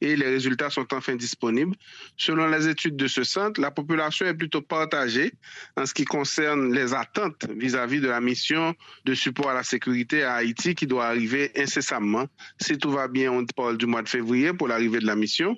et 0.00 0.16
les 0.16 0.26
résultats 0.26 0.70
sont 0.70 0.86
enfin 0.92 1.16
disponibles. 1.16 1.76
Selon 2.16 2.46
les 2.48 2.68
études 2.68 2.96
de 2.96 3.06
ce 3.06 3.24
centre, 3.24 3.60
la 3.60 3.70
population 3.70 4.26
est 4.26 4.34
plutôt 4.34 4.62
partagée 4.62 5.32
en 5.76 5.86
ce 5.86 5.94
qui 5.94 6.04
concerne 6.04 6.72
les 6.72 6.94
attentes 6.94 7.46
vis-à-vis 7.56 8.00
de 8.00 8.08
la 8.08 8.20
mission 8.20 8.74
de 9.04 9.14
support 9.14 9.50
à 9.50 9.54
la 9.54 9.62
sécurité 9.62 10.22
à 10.22 10.34
Haïti 10.34 10.74
qui 10.74 10.86
doit 10.86 11.06
arriver 11.06 11.52
incessamment. 11.56 12.26
Si 12.60 12.78
tout 12.78 12.90
va 12.90 13.08
bien, 13.08 13.32
on 13.32 13.44
parle 13.44 13.78
du 13.78 13.86
mois 13.86 14.02
de 14.02 14.08
février 14.08 14.52
pour 14.52 14.68
l'arrivée 14.68 15.00
de 15.00 15.06
la 15.06 15.16
mission. 15.16 15.56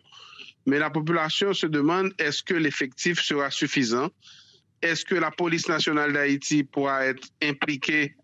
Mais 0.66 0.78
la 0.78 0.90
population 0.90 1.52
se 1.52 1.66
demande 1.66 2.12
est-ce 2.18 2.42
que 2.42 2.54
l'effectif 2.54 3.21
sera 3.21 3.50
suffisant? 3.50 4.11
Est-ce 4.83 5.04
que 5.04 5.14
la 5.14 5.30
police 5.30 5.68
nationale 5.68 6.12
d'Haïti 6.12 6.64
pourra 6.64 7.06
être 7.06 7.28
impliquée 7.42 8.16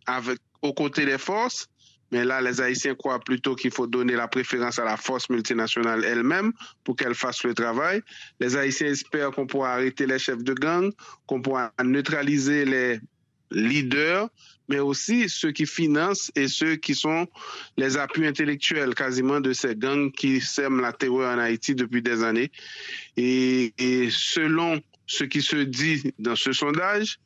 aux 0.60 0.74
côtés 0.74 1.06
des 1.06 1.18
forces? 1.18 1.69
Mais 2.10 2.24
là, 2.24 2.40
les 2.40 2.60
Haïtiens 2.60 2.94
croient 2.94 3.20
plutôt 3.20 3.54
qu'il 3.54 3.70
faut 3.70 3.86
donner 3.86 4.14
la 4.14 4.28
préférence 4.28 4.78
à 4.78 4.84
la 4.84 4.96
force 4.96 5.30
multinationale 5.30 6.04
elle-même 6.04 6.52
pour 6.84 6.96
qu'elle 6.96 7.14
fasse 7.14 7.44
le 7.44 7.54
travail. 7.54 8.02
Les 8.40 8.56
Haïtiens 8.56 8.88
espèrent 8.88 9.30
qu'on 9.30 9.46
pourra 9.46 9.74
arrêter 9.74 10.06
les 10.06 10.18
chefs 10.18 10.42
de 10.42 10.54
gang, 10.54 10.92
qu'on 11.26 11.40
pourra 11.40 11.72
neutraliser 11.82 12.64
les 12.64 13.00
leaders, 13.52 14.28
mais 14.68 14.78
aussi 14.78 15.28
ceux 15.28 15.50
qui 15.50 15.66
financent 15.66 16.30
et 16.36 16.46
ceux 16.46 16.76
qui 16.76 16.94
sont 16.94 17.26
les 17.76 17.96
appuis 17.96 18.26
intellectuels 18.26 18.94
quasiment 18.94 19.40
de 19.40 19.52
ces 19.52 19.74
gangs 19.74 20.12
qui 20.12 20.40
sèment 20.40 20.80
la 20.80 20.92
terreur 20.92 21.34
en 21.34 21.38
Haïti 21.38 21.74
depuis 21.74 22.02
des 22.02 22.22
années. 22.22 22.50
Et, 23.16 23.74
et 23.78 24.08
selon 24.10 24.80
ce 25.06 25.24
qui 25.24 25.42
se 25.42 25.56
dit 25.56 26.12
dans 26.20 26.36
ce 26.36 26.52
sondage, 26.52 27.18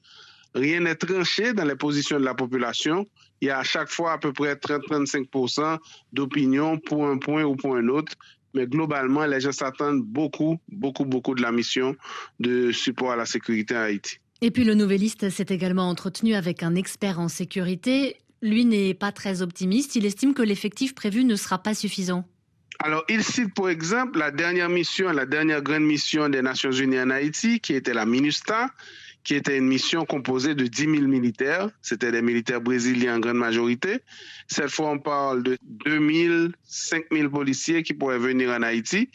rien 0.54 0.80
n'est 0.80 0.94
tranché 0.94 1.52
dans 1.52 1.64
les 1.64 1.76
positions 1.76 2.18
de 2.18 2.24
la 2.24 2.34
population 2.34 3.06
il 3.44 3.48
y 3.48 3.50
a 3.50 3.58
à 3.58 3.62
chaque 3.62 3.90
fois 3.90 4.12
à 4.12 4.18
peu 4.18 4.32
près 4.32 4.54
30-35% 4.54 5.78
d'opinion 6.14 6.78
pour 6.78 7.06
un 7.06 7.18
point 7.18 7.44
ou 7.44 7.56
pour 7.56 7.76
un 7.76 7.88
autre. 7.88 8.14
Mais 8.54 8.66
globalement, 8.66 9.26
les 9.26 9.40
gens 9.40 9.52
s'attendent 9.52 10.02
beaucoup, 10.02 10.58
beaucoup, 10.68 11.04
beaucoup 11.04 11.34
de 11.34 11.42
la 11.42 11.52
mission 11.52 11.94
de 12.40 12.72
support 12.72 13.12
à 13.12 13.16
la 13.16 13.26
sécurité 13.26 13.76
en 13.76 13.80
Haïti. 13.80 14.16
Et 14.40 14.50
puis 14.50 14.64
le 14.64 14.74
nouvelliste 14.74 15.28
s'est 15.28 15.46
également 15.50 15.88
entretenu 15.90 16.34
avec 16.34 16.62
un 16.62 16.74
expert 16.74 17.20
en 17.20 17.28
sécurité. 17.28 18.16
Lui 18.40 18.64
n'est 18.64 18.94
pas 18.94 19.12
très 19.12 19.42
optimiste. 19.42 19.94
Il 19.96 20.06
estime 20.06 20.32
que 20.32 20.42
l'effectif 20.42 20.94
prévu 20.94 21.24
ne 21.24 21.36
sera 21.36 21.62
pas 21.62 21.74
suffisant. 21.74 22.24
Alors, 22.78 23.04
il 23.08 23.22
cite 23.22 23.54
pour 23.54 23.68
exemple 23.68 24.18
la 24.18 24.30
dernière 24.30 24.68
mission, 24.68 25.10
la 25.12 25.26
dernière 25.26 25.62
grande 25.62 25.84
mission 25.84 26.30
des 26.30 26.42
Nations 26.42 26.72
Unies 26.72 27.00
en 27.00 27.10
Haïti, 27.10 27.60
qui 27.60 27.74
était 27.74 27.94
la 27.94 28.06
MINUSTA, 28.06 28.70
qui 29.24 29.34
était 29.34 29.56
une 29.56 29.66
mission 29.66 30.04
composée 30.04 30.54
de 30.54 30.66
10 30.66 30.82
000 30.82 30.94
militaires. 31.06 31.70
C'était 31.80 32.12
des 32.12 32.22
militaires 32.22 32.60
brésiliens 32.60 33.16
en 33.16 33.20
grande 33.20 33.38
majorité. 33.38 34.00
Cette 34.46 34.70
fois, 34.70 34.90
on 34.90 34.98
parle 34.98 35.42
de 35.42 35.58
2 35.62 36.12
000, 36.12 36.48
5 36.62 37.06
000 37.10 37.30
policiers 37.30 37.82
qui 37.82 37.94
pourraient 37.94 38.18
venir 38.18 38.50
en 38.50 38.62
Haïti. 38.62 39.08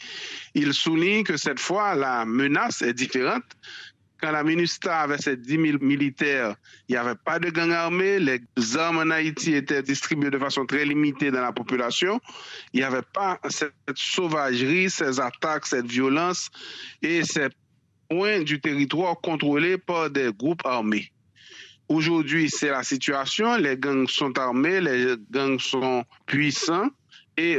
Il 0.54 0.74
souligne 0.74 1.22
que 1.22 1.36
cette 1.36 1.60
fois, 1.60 1.94
la 1.94 2.24
menace 2.24 2.82
est 2.82 2.92
différente. 2.92 3.44
Quand 4.20 4.32
la 4.32 4.44
MINUSTA 4.44 5.00
avait 5.00 5.16
ces 5.16 5.36
10 5.36 5.50
000 5.50 5.78
militaires, 5.80 6.54
il 6.88 6.92
n'y 6.92 6.98
avait 6.98 7.14
pas 7.14 7.38
de 7.38 7.48
gang 7.48 7.70
armé. 7.70 8.18
Les 8.18 8.42
armes 8.76 8.98
en 8.98 9.10
Haïti 9.10 9.54
étaient 9.54 9.82
distribuées 9.82 10.28
de 10.30 10.38
façon 10.38 10.66
très 10.66 10.84
limitée 10.84 11.30
dans 11.30 11.40
la 11.40 11.52
population. 11.52 12.20
Il 12.74 12.80
n'y 12.80 12.84
avait 12.84 13.06
pas 13.14 13.40
cette 13.48 13.72
sauvagerie, 13.94 14.90
ces 14.90 15.20
attaques, 15.20 15.66
cette 15.66 15.86
violence 15.86 16.50
et 17.00 17.24
ces 17.24 17.48
point 18.10 18.42
du 18.42 18.60
territoire 18.60 19.20
contrôlé 19.20 19.78
par 19.78 20.10
des 20.10 20.30
groupes 20.36 20.62
armés. 20.64 21.12
Aujourd'hui, 21.88 22.50
c'est 22.50 22.70
la 22.70 22.82
situation. 22.82 23.56
Les 23.56 23.76
gangs 23.76 24.08
sont 24.08 24.36
armés, 24.38 24.80
les 24.80 25.14
gangs 25.30 25.60
sont 25.60 26.04
puissants 26.26 26.90
et 27.36 27.58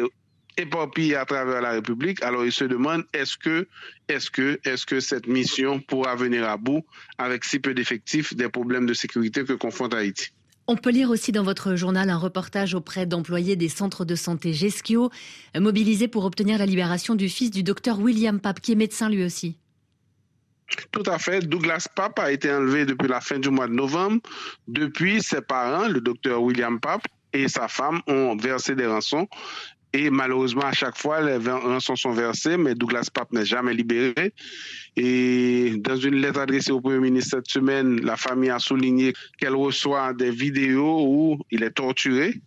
éparpillés 0.57 1.15
à 1.15 1.25
travers 1.25 1.61
la 1.61 1.71
République. 1.71 2.21
Alors, 2.21 2.45
ils 2.45 2.51
se 2.51 2.65
demandent 2.65 3.05
est-ce 3.13 3.37
que, 3.37 3.67
est-ce 4.09 4.29
que, 4.29 4.59
est-ce 4.65 4.85
que 4.85 4.99
cette 4.99 5.27
mission 5.27 5.79
pourra 5.79 6.15
venir 6.15 6.47
à 6.47 6.57
bout 6.57 6.85
avec 7.17 7.45
si 7.45 7.59
peu 7.59 7.73
d'effectifs 7.73 8.35
des 8.35 8.49
problèmes 8.49 8.85
de 8.85 8.93
sécurité 8.93 9.43
que 9.43 9.53
confronte 9.53 9.93
Haïti? 9.93 10.29
On 10.67 10.75
peut 10.77 10.91
lire 10.91 11.09
aussi 11.09 11.31
dans 11.31 11.43
votre 11.43 11.75
journal 11.75 12.09
un 12.09 12.17
reportage 12.17 12.75
auprès 12.75 13.05
d'employés 13.05 13.55
des 13.55 13.67
centres 13.67 14.05
de 14.05 14.15
santé 14.15 14.53
Gesquio, 14.53 15.09
mobilisés 15.57 16.07
pour 16.07 16.23
obtenir 16.23 16.59
la 16.59 16.65
libération 16.65 17.15
du 17.15 17.29
fils 17.29 17.51
du 17.51 17.63
docteur 17.63 17.99
William 17.99 18.39
Pape, 18.39 18.61
qui 18.61 18.73
est 18.73 18.75
médecin 18.75 19.09
lui 19.09 19.23
aussi. 19.23 19.57
Tout 20.91 21.03
à 21.05 21.17
fait. 21.19 21.41
Douglas 21.47 21.87
Pape 21.95 22.19
a 22.19 22.31
été 22.31 22.51
enlevé 22.51 22.85
depuis 22.85 23.07
la 23.07 23.21
fin 23.21 23.39
du 23.39 23.49
mois 23.49 23.67
de 23.67 23.73
novembre. 23.73 24.21
Depuis, 24.67 25.21
ses 25.21 25.41
parents, 25.41 25.87
le 25.87 26.01
docteur 26.01 26.41
William 26.41 26.79
Pape 26.79 27.07
et 27.33 27.47
sa 27.47 27.67
femme, 27.67 28.01
ont 28.07 28.35
versé 28.35 28.75
des 28.75 28.85
rançons 28.85 29.27
Et 29.93 30.09
malheureusement, 30.09 30.63
à 30.65 30.73
chaque 30.73 30.97
fois, 30.97 31.21
les 31.21 31.37
rançons 31.49 31.95
sont 31.95 32.11
versées, 32.11 32.57
mais 32.57 32.75
Douglas 32.75 33.09
Pape 33.13 33.31
n'est 33.31 33.45
jamais 33.45 33.73
libéré. 33.73 34.33
Et 34.97 35.75
dans 35.77 35.95
une 35.95 36.15
lettre 36.15 36.39
adressée 36.39 36.71
au 36.71 36.81
Premier 36.81 36.99
ministre 36.99 37.37
cette 37.37 37.49
semaine, 37.49 38.01
la 38.01 38.17
famille 38.17 38.49
a 38.49 38.59
souligné 38.59 39.13
qu'elle 39.37 39.55
reçoit 39.55 40.13
des 40.13 40.31
vidéos 40.31 41.05
où 41.07 41.37
il 41.51 41.63
est 41.63 41.71
torturé 41.71 42.41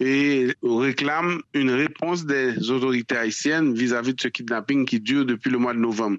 et 0.00 0.48
réclame 0.62 1.40
une 1.54 1.70
réponse 1.70 2.26
des 2.26 2.70
autorités 2.70 3.16
haïtiennes 3.16 3.74
vis-à-vis 3.74 4.14
de 4.14 4.20
ce 4.20 4.28
kidnapping 4.28 4.84
qui 4.84 5.00
dure 5.00 5.24
depuis 5.24 5.50
le 5.50 5.58
mois 5.58 5.72
de 5.72 5.78
novembre. 5.78 6.18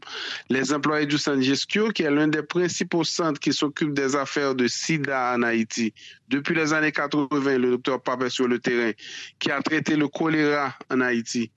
Les 0.50 0.74
employés 0.74 1.06
du 1.06 1.18
Gestion, 1.42 1.90
qui 1.90 2.04
est 2.04 2.12
l'un 2.12 2.28
des 2.28 2.42
principaux 2.42 3.04
centres 3.04 3.40
qui 3.40 3.54
s'occupe 3.54 3.94
des 3.94 4.16
affaires 4.16 4.56
de 4.56 4.68
SIDA 4.68 5.36
en 5.36 5.44
Haïti, 5.44 5.94
depuis 6.28 6.56
les 6.56 6.74
années 6.74 6.92
80, 6.92 7.58
le 7.58 7.72
docteur 7.72 8.02
Pape 8.02 8.28
sur 8.30 8.48
le 8.48 8.60
terrain, 8.60 8.92
qui 9.40 9.52
a 9.52 9.62
traité 9.62 9.96
le 9.96 10.08
choléra 10.08 10.74
en 10.92 11.02
Haïti 11.02 11.52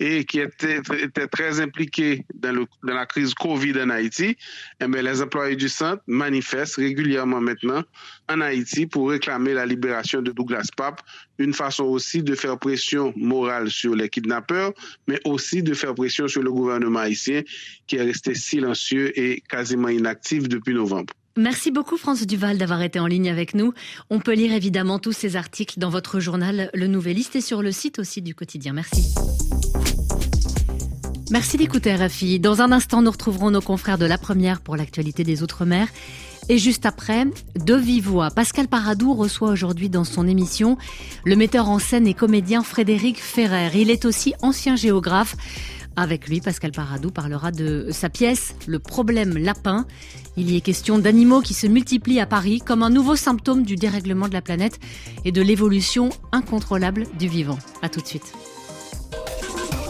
et 0.00 0.24
qui 0.24 0.40
était, 0.40 0.80
très 1.30 1.60
impliqué 1.60 2.24
dans, 2.34 2.66
la 2.82 3.06
crise 3.06 3.34
Covid 3.34 3.80
en 3.80 3.90
Haïti, 3.90 4.36
eh 4.80 4.86
bien, 4.86 5.02
les 5.02 5.22
employés 5.22 5.56
du 5.56 5.68
centre 5.68 6.02
manifestent 6.06 6.76
régulièrement 6.76 7.40
maintenant 7.40 7.82
en 8.28 8.40
Haïti 8.40 8.86
pour 8.86 9.10
réclamer 9.10 9.54
la 9.54 9.66
libération 9.66 10.22
de 10.22 10.32
Douglas 10.32 10.68
Pape, 10.76 11.02
une 11.38 11.54
façon 11.54 11.84
aussi 11.84 12.22
de 12.22 12.34
faire 12.34 12.58
pression 12.58 13.12
morale 13.16 13.70
sur 13.70 13.94
les 13.94 14.08
kidnappeurs, 14.08 14.72
mais 15.06 15.20
aussi 15.24 15.62
de 15.62 15.74
faire 15.74 15.94
pression 15.94 16.26
sur 16.26 16.42
le 16.42 16.50
gouvernement 16.50 17.00
haïtien 17.00 17.42
qui 17.86 17.96
est 17.96 18.02
resté 18.02 18.34
silencieux 18.34 19.16
et 19.18 19.42
quasiment 19.48 19.88
inactif 19.88 20.48
depuis 20.48 20.74
novembre. 20.74 21.12
Merci 21.38 21.70
beaucoup 21.70 21.98
France 21.98 22.26
Duval 22.26 22.56
d'avoir 22.56 22.80
été 22.80 22.98
en 22.98 23.06
ligne 23.06 23.28
avec 23.28 23.54
nous. 23.54 23.74
On 24.08 24.20
peut 24.20 24.32
lire 24.32 24.54
évidemment 24.54 24.98
tous 24.98 25.12
ces 25.12 25.36
articles 25.36 25.78
dans 25.78 25.90
votre 25.90 26.18
journal 26.18 26.70
Le 26.72 26.86
Nouvelliste 26.86 27.36
et 27.36 27.42
sur 27.42 27.60
le 27.60 27.72
site 27.72 27.98
aussi 27.98 28.22
du 28.22 28.34
quotidien. 28.34 28.72
Merci. 28.72 29.14
Merci 31.30 31.58
d'écouter 31.58 31.94
RFI. 31.94 32.40
Dans 32.40 32.62
un 32.62 32.72
instant, 32.72 33.02
nous 33.02 33.10
retrouverons 33.10 33.50
nos 33.50 33.60
confrères 33.60 33.98
de 33.98 34.06
la 34.06 34.16
première 34.16 34.62
pour 34.62 34.76
l'actualité 34.76 35.24
des 35.24 35.42
Outre-mer. 35.42 35.88
Et 36.48 36.56
juste 36.56 36.86
après, 36.86 37.26
de 37.56 37.74
vive 37.74 38.30
Pascal 38.34 38.68
Paradou 38.68 39.12
reçoit 39.12 39.50
aujourd'hui 39.50 39.90
dans 39.90 40.04
son 40.04 40.26
émission 40.26 40.78
le 41.24 41.36
metteur 41.36 41.68
en 41.68 41.78
scène 41.78 42.06
et 42.06 42.14
comédien 42.14 42.62
Frédéric 42.62 43.20
Ferrer. 43.20 43.70
Il 43.74 43.90
est 43.90 44.06
aussi 44.06 44.32
ancien 44.40 44.74
géographe. 44.74 45.36
Avec 45.96 46.28
lui, 46.28 46.40
Pascal 46.40 46.72
Paradou 46.72 47.10
parlera 47.10 47.50
de 47.50 47.88
sa 47.90 48.08
pièce 48.08 48.54
Le 48.66 48.78
problème 48.78 49.36
lapin. 49.36 49.86
Il 50.36 50.50
y 50.50 50.56
est 50.56 50.60
question 50.60 50.98
d'animaux 50.98 51.40
qui 51.40 51.54
se 51.54 51.66
multiplient 51.66 52.20
à 52.20 52.26
Paris 52.26 52.60
comme 52.64 52.82
un 52.82 52.90
nouveau 52.90 53.16
symptôme 53.16 53.62
du 53.62 53.76
dérèglement 53.76 54.28
de 54.28 54.34
la 54.34 54.42
planète 54.42 54.78
et 55.24 55.32
de 55.32 55.42
l'évolution 55.42 56.10
incontrôlable 56.32 57.06
du 57.18 57.28
vivant. 57.28 57.58
A 57.82 57.88
tout 57.88 58.00
de 58.00 58.06
suite. 58.06 58.32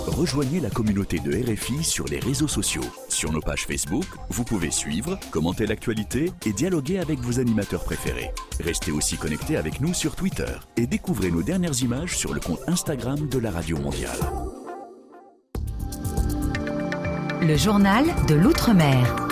Rejoignez 0.06 0.60
la 0.60 0.70
communauté 0.70 1.18
de 1.18 1.30
RFI 1.30 1.84
sur 1.84 2.06
les 2.06 2.18
réseaux 2.18 2.48
sociaux. 2.48 2.84
Sur 3.08 3.32
nos 3.32 3.40
pages 3.40 3.66
Facebook, 3.66 4.06
vous 4.30 4.44
pouvez 4.44 4.70
suivre, 4.70 5.18
commenter 5.30 5.66
l'actualité 5.66 6.30
et 6.46 6.52
dialoguer 6.52 7.00
avec 7.00 7.18
vos 7.18 7.38
animateurs 7.38 7.84
préférés. 7.84 8.30
Restez 8.60 8.92
aussi 8.92 9.16
connectés 9.16 9.56
avec 9.56 9.80
nous 9.80 9.92
sur 9.92 10.14
Twitter 10.14 10.54
et 10.76 10.86
découvrez 10.86 11.30
nos 11.30 11.42
dernières 11.42 11.82
images 11.82 12.16
sur 12.16 12.32
le 12.32 12.40
compte 12.40 12.60
Instagram 12.66 13.28
de 13.28 13.38
la 13.38 13.50
Radio 13.50 13.78
Mondiale. 13.78 14.20
Le 17.42 17.56
journal 17.56 18.06
de 18.26 18.34
l'Outre-mer. 18.36 19.25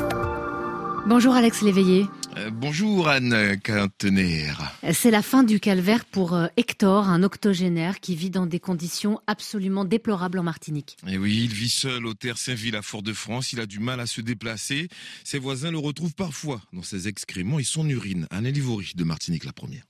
Bonjour 1.06 1.34
Alex 1.34 1.61
Léveillé. 1.61 2.06
Euh, 2.38 2.50
bonjour 2.50 3.08
Anne 3.08 3.61
Quintener. 3.62 4.52
C'est 4.94 5.11
la 5.11 5.20
fin 5.20 5.42
du 5.42 5.61
calvaire 5.61 6.06
pour 6.06 6.32
euh, 6.32 6.46
Hector, 6.56 7.11
un 7.11 7.23
octogénaire 7.23 8.00
qui 8.00 8.14
vit 8.14 8.30
dans 8.30 8.46
des 8.46 8.58
conditions 8.58 9.20
absolument 9.26 9.84
déplorables 9.84 10.38
en 10.38 10.42
Martinique. 10.42 10.96
Et 11.06 11.18
oui, 11.18 11.42
il 11.44 11.52
vit 11.52 11.68
seul 11.68 12.06
au 12.06 12.14
Terre 12.14 12.38
Saint-Ville 12.38 12.76
à 12.76 12.80
Fort-de-France. 12.82 13.52
Il 13.52 13.61
a 13.61 13.66
du 13.66 13.80
mal 13.80 14.00
à 14.00 14.06
se 14.06 14.23
déplacer. 14.23 14.88
Ses 15.25 15.38
voisins 15.38 15.70
le 15.70 15.78
retrouvent 15.78 16.14
parfois 16.14 16.62
dans 16.73 16.82
ses 16.82 17.06
excréments 17.06 17.58
et 17.58 17.64
son 17.64 17.87
urine. 17.87 18.26
Anne 18.30 18.49
Livory 18.49 18.92
de 18.96 19.04
Martinique 19.04 19.44
la 19.44 19.52
première. 19.52 19.84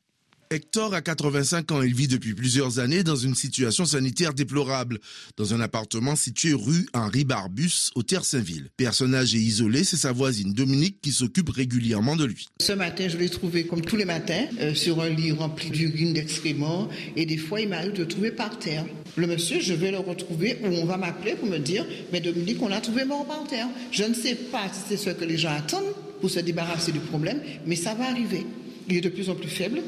Hector 0.50 0.94
a 0.94 1.02
85 1.02 1.72
ans. 1.72 1.82
Il 1.82 1.94
vit 1.94 2.08
depuis 2.08 2.34
plusieurs 2.34 2.78
années 2.78 3.02
dans 3.02 3.16
une 3.16 3.34
situation 3.34 3.84
sanitaire 3.84 4.34
déplorable, 4.34 4.98
dans 5.36 5.54
un 5.54 5.60
appartement 5.60 6.16
situé 6.16 6.52
rue 6.52 6.86
Henri 6.92 7.24
Barbus, 7.24 7.90
au 7.94 8.02
Terre-Saint-Ville. 8.02 8.68
Personnage 8.76 9.34
et 9.34 9.38
isolé, 9.38 9.84
c'est 9.84 9.96
sa 9.96 10.12
voisine 10.12 10.52
Dominique 10.52 11.00
qui 11.00 11.12
s'occupe 11.12 11.50
régulièrement 11.50 12.16
de 12.16 12.24
lui. 12.24 12.46
Ce 12.60 12.72
matin, 12.72 13.08
je 13.08 13.16
l'ai 13.16 13.28
trouvé 13.28 13.66
comme 13.66 13.82
tous 13.82 13.96
les 13.96 14.04
matins, 14.04 14.46
euh, 14.60 14.74
sur 14.74 15.00
un 15.00 15.08
lit 15.08 15.32
rempli 15.32 15.70
d'urine, 15.70 16.12
d'excréments, 16.12 16.88
et 17.16 17.26
des 17.26 17.36
fois, 17.36 17.60
il 17.60 17.68
m'arrive 17.68 17.92
de 17.92 18.02
le 18.02 18.08
trouver 18.08 18.30
par 18.30 18.58
terre. 18.58 18.84
Le 19.16 19.26
monsieur, 19.26 19.60
je 19.60 19.74
vais 19.74 19.90
le 19.90 19.98
retrouver, 19.98 20.58
ou 20.64 20.68
on 20.68 20.84
va 20.84 20.96
m'appeler 20.96 21.34
pour 21.34 21.48
me 21.48 21.58
dire, 21.58 21.86
mais 22.12 22.20
Dominique, 22.20 22.60
on 22.62 22.68
l'a 22.68 22.80
trouvé 22.80 23.04
mort 23.04 23.26
par 23.26 23.46
terre. 23.46 23.68
Je 23.90 24.04
ne 24.04 24.14
sais 24.14 24.34
pas 24.34 24.68
si 24.72 24.80
c'est 24.88 24.96
ce 24.96 25.10
que 25.10 25.24
les 25.24 25.38
gens 25.38 25.52
attendent 25.52 25.94
pour 26.20 26.30
se 26.30 26.40
débarrasser 26.40 26.92
du 26.92 27.00
problème, 27.00 27.40
mais 27.66 27.76
ça 27.76 27.94
va 27.94 28.04
arriver. 28.08 28.46
Il 28.88 28.96
est 28.96 29.00
de 29.00 29.08
plus 29.08 29.30
en 29.30 29.34
plus 29.34 29.48
faible, 29.48 29.80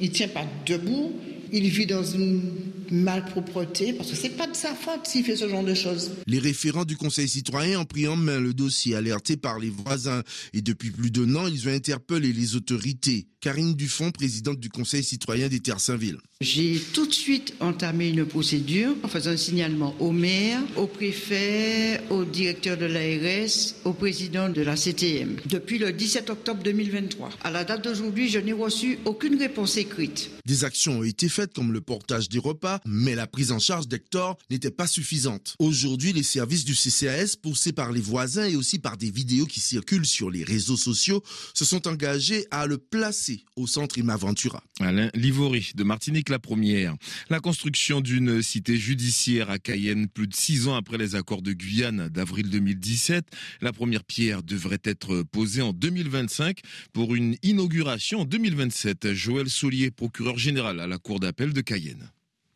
il 0.00 0.10
tient 0.10 0.28
pas 0.28 0.46
debout, 0.66 1.12
il 1.52 1.68
vit 1.68 1.86
dans 1.86 2.04
une 2.04 2.42
malpropreté, 2.90 3.92
parce 3.92 4.10
que 4.10 4.16
c'est 4.16 4.30
pas 4.30 4.46
de 4.46 4.56
sa 4.56 4.74
faute 4.74 5.06
s'il 5.06 5.24
fait 5.24 5.36
ce 5.36 5.48
genre 5.48 5.64
de 5.64 5.74
choses. 5.74 6.12
Les 6.26 6.38
référents 6.38 6.84
du 6.84 6.96
Conseil 6.96 7.28
citoyen 7.28 7.80
ont 7.80 7.84
pris 7.84 8.08
en 8.08 8.16
main 8.16 8.40
le 8.40 8.54
dossier 8.54 8.94
alerté 8.94 9.36
par 9.36 9.58
les 9.58 9.70
voisins 9.70 10.22
et 10.52 10.62
depuis 10.62 10.90
plus 10.90 11.10
d'un 11.10 11.34
an, 11.36 11.46
ils 11.46 11.68
ont 11.68 11.72
interpellé 11.72 12.32
les 12.32 12.56
autorités. 12.56 13.26
Karine 13.40 13.74
Dufont, 13.74 14.10
présidente 14.10 14.58
du 14.58 14.68
Conseil 14.68 15.04
citoyen 15.04 15.48
des 15.48 15.60
Terres-Saint-Ville. 15.60 16.18
J'ai 16.40 16.78
tout 16.92 17.04
de 17.04 17.12
suite 17.12 17.54
entamé 17.58 18.10
une 18.10 18.24
procédure 18.24 18.94
en 19.02 19.08
faisant 19.08 19.32
un 19.32 19.36
signalement 19.36 19.96
au 19.98 20.12
maire, 20.12 20.60
au 20.76 20.86
préfet, 20.86 22.00
au 22.10 22.24
directeur 22.24 22.76
de 22.76 22.86
l'ARS, 22.86 23.74
au 23.84 23.92
président 23.92 24.48
de 24.48 24.62
la 24.62 24.76
CTM. 24.76 25.38
Depuis 25.46 25.78
le 25.78 25.90
17 25.90 26.30
octobre 26.30 26.62
2023. 26.62 27.30
À 27.42 27.50
la 27.50 27.64
date 27.64 27.82
d'aujourd'hui, 27.82 28.28
je 28.28 28.38
n'ai 28.38 28.52
reçu 28.52 29.00
aucune 29.04 29.36
réponse 29.36 29.78
écrite. 29.78 30.30
Des 30.46 30.62
actions 30.62 31.00
ont 31.00 31.02
été 31.02 31.28
faites 31.28 31.52
comme 31.52 31.72
le 31.72 31.80
portage 31.80 32.28
des 32.28 32.38
repas, 32.38 32.78
mais 32.86 33.16
la 33.16 33.26
prise 33.26 33.50
en 33.50 33.58
charge 33.58 33.88
d'Hector 33.88 34.38
n'était 34.48 34.70
pas 34.70 34.86
suffisante. 34.86 35.56
Aujourd'hui, 35.58 36.12
les 36.12 36.22
services 36.22 36.64
du 36.64 36.74
CCAS, 36.74 37.34
poussés 37.42 37.72
par 37.72 37.90
les 37.90 38.00
voisins 38.00 38.46
et 38.46 38.54
aussi 38.54 38.78
par 38.78 38.96
des 38.96 39.10
vidéos 39.10 39.46
qui 39.46 39.58
circulent 39.58 40.06
sur 40.06 40.30
les 40.30 40.44
réseaux 40.44 40.76
sociaux, 40.76 41.20
se 41.52 41.64
sont 41.64 41.88
engagés 41.88 42.46
à 42.52 42.66
le 42.66 42.78
placer 42.78 43.44
au 43.56 43.66
centre 43.66 43.98
Imaventura. 43.98 44.62
Alain 44.78 45.10
Livory 45.14 45.72
de 45.74 45.82
Martinique 45.82 46.27
la 46.28 46.38
première. 46.38 46.94
La 47.30 47.40
construction 47.40 48.00
d'une 48.00 48.42
cité 48.42 48.76
judiciaire 48.76 49.50
à 49.50 49.58
Cayenne 49.58 50.08
plus 50.08 50.26
de 50.26 50.34
six 50.34 50.68
ans 50.68 50.74
après 50.74 50.98
les 50.98 51.14
accords 51.14 51.42
de 51.42 51.52
Guyane 51.52 52.08
d'avril 52.08 52.50
2017. 52.50 53.24
La 53.60 53.72
première 53.72 54.04
pierre 54.04 54.42
devrait 54.42 54.80
être 54.84 55.22
posée 55.22 55.62
en 55.62 55.72
2025 55.72 56.60
pour 56.92 57.14
une 57.14 57.36
inauguration 57.42 58.20
en 58.20 58.24
2027. 58.24 59.12
Joël 59.12 59.48
Soulier, 59.48 59.90
procureur 59.90 60.38
général 60.38 60.80
à 60.80 60.86
la 60.86 60.98
Cour 60.98 61.20
d'appel 61.20 61.52
de 61.52 61.60
Cayenne. 61.60 62.10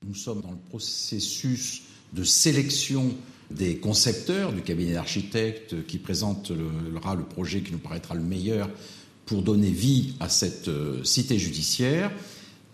Nous 0.06 0.14
sommes 0.14 0.40
dans 0.40 0.50
le 0.50 0.58
processus 0.68 1.82
de 2.12 2.24
sélection 2.24 3.16
des 3.50 3.76
concepteurs 3.76 4.52
du 4.52 4.62
cabinet 4.62 4.94
d'architectes 4.94 5.86
qui 5.86 5.98
présentera 5.98 7.14
le 7.14 7.24
projet 7.24 7.60
qui 7.60 7.72
nous 7.72 7.78
paraîtra 7.78 8.14
le 8.14 8.22
meilleur 8.22 8.68
pour 9.26 9.42
donner 9.42 9.70
vie 9.70 10.14
à 10.20 10.28
cette 10.28 10.68
euh, 10.68 11.02
cité 11.04 11.38
judiciaire. 11.38 12.10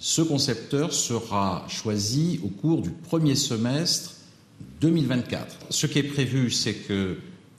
Ce 0.01 0.23
concepteur 0.23 0.93
sera 0.93 1.67
choisi 1.69 2.39
au 2.45 2.49
cours 2.49 2.83
du 2.83 2.91
premier 2.91 3.35
semestre 3.35 4.15
2024. 4.81 5.57
Ce 5.71 5.87
qui 5.87 5.99
est 5.99 6.05
prévu, 6.05 6.53
c'est 6.53 6.75
que 6.75 7.19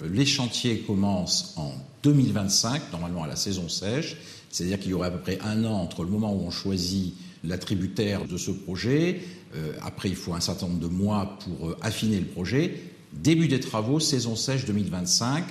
les 0.09 0.25
chantiers 0.25 0.79
commencent 0.79 1.53
en 1.57 1.73
2025, 2.03 2.93
normalement 2.93 3.23
à 3.23 3.27
la 3.27 3.35
saison 3.35 3.67
sèche, 3.67 4.15
c'est-à-dire 4.49 4.79
qu'il 4.79 4.91
y 4.91 4.93
aurait 4.93 5.09
à 5.09 5.11
peu 5.11 5.19
près 5.19 5.37
un 5.41 5.65
an 5.65 5.73
entre 5.73 6.05
le 6.05 6.09
moment 6.09 6.33
où 6.33 6.39
on 6.39 6.49
choisit 6.49 7.13
l'attributaire 7.43 8.25
de 8.25 8.37
ce 8.37 8.51
projet, 8.51 9.21
euh, 9.55 9.73
après 9.81 10.07
il 10.07 10.15
faut 10.15 10.33
un 10.33 10.39
certain 10.39 10.67
nombre 10.67 10.79
de 10.79 10.87
mois 10.87 11.37
pour 11.43 11.69
euh, 11.69 11.77
affiner 11.81 12.19
le 12.19 12.25
projet, 12.25 12.81
début 13.11 13.49
des 13.49 13.59
travaux, 13.59 13.99
saison 13.99 14.37
sèche 14.37 14.65
2025, 14.65 15.43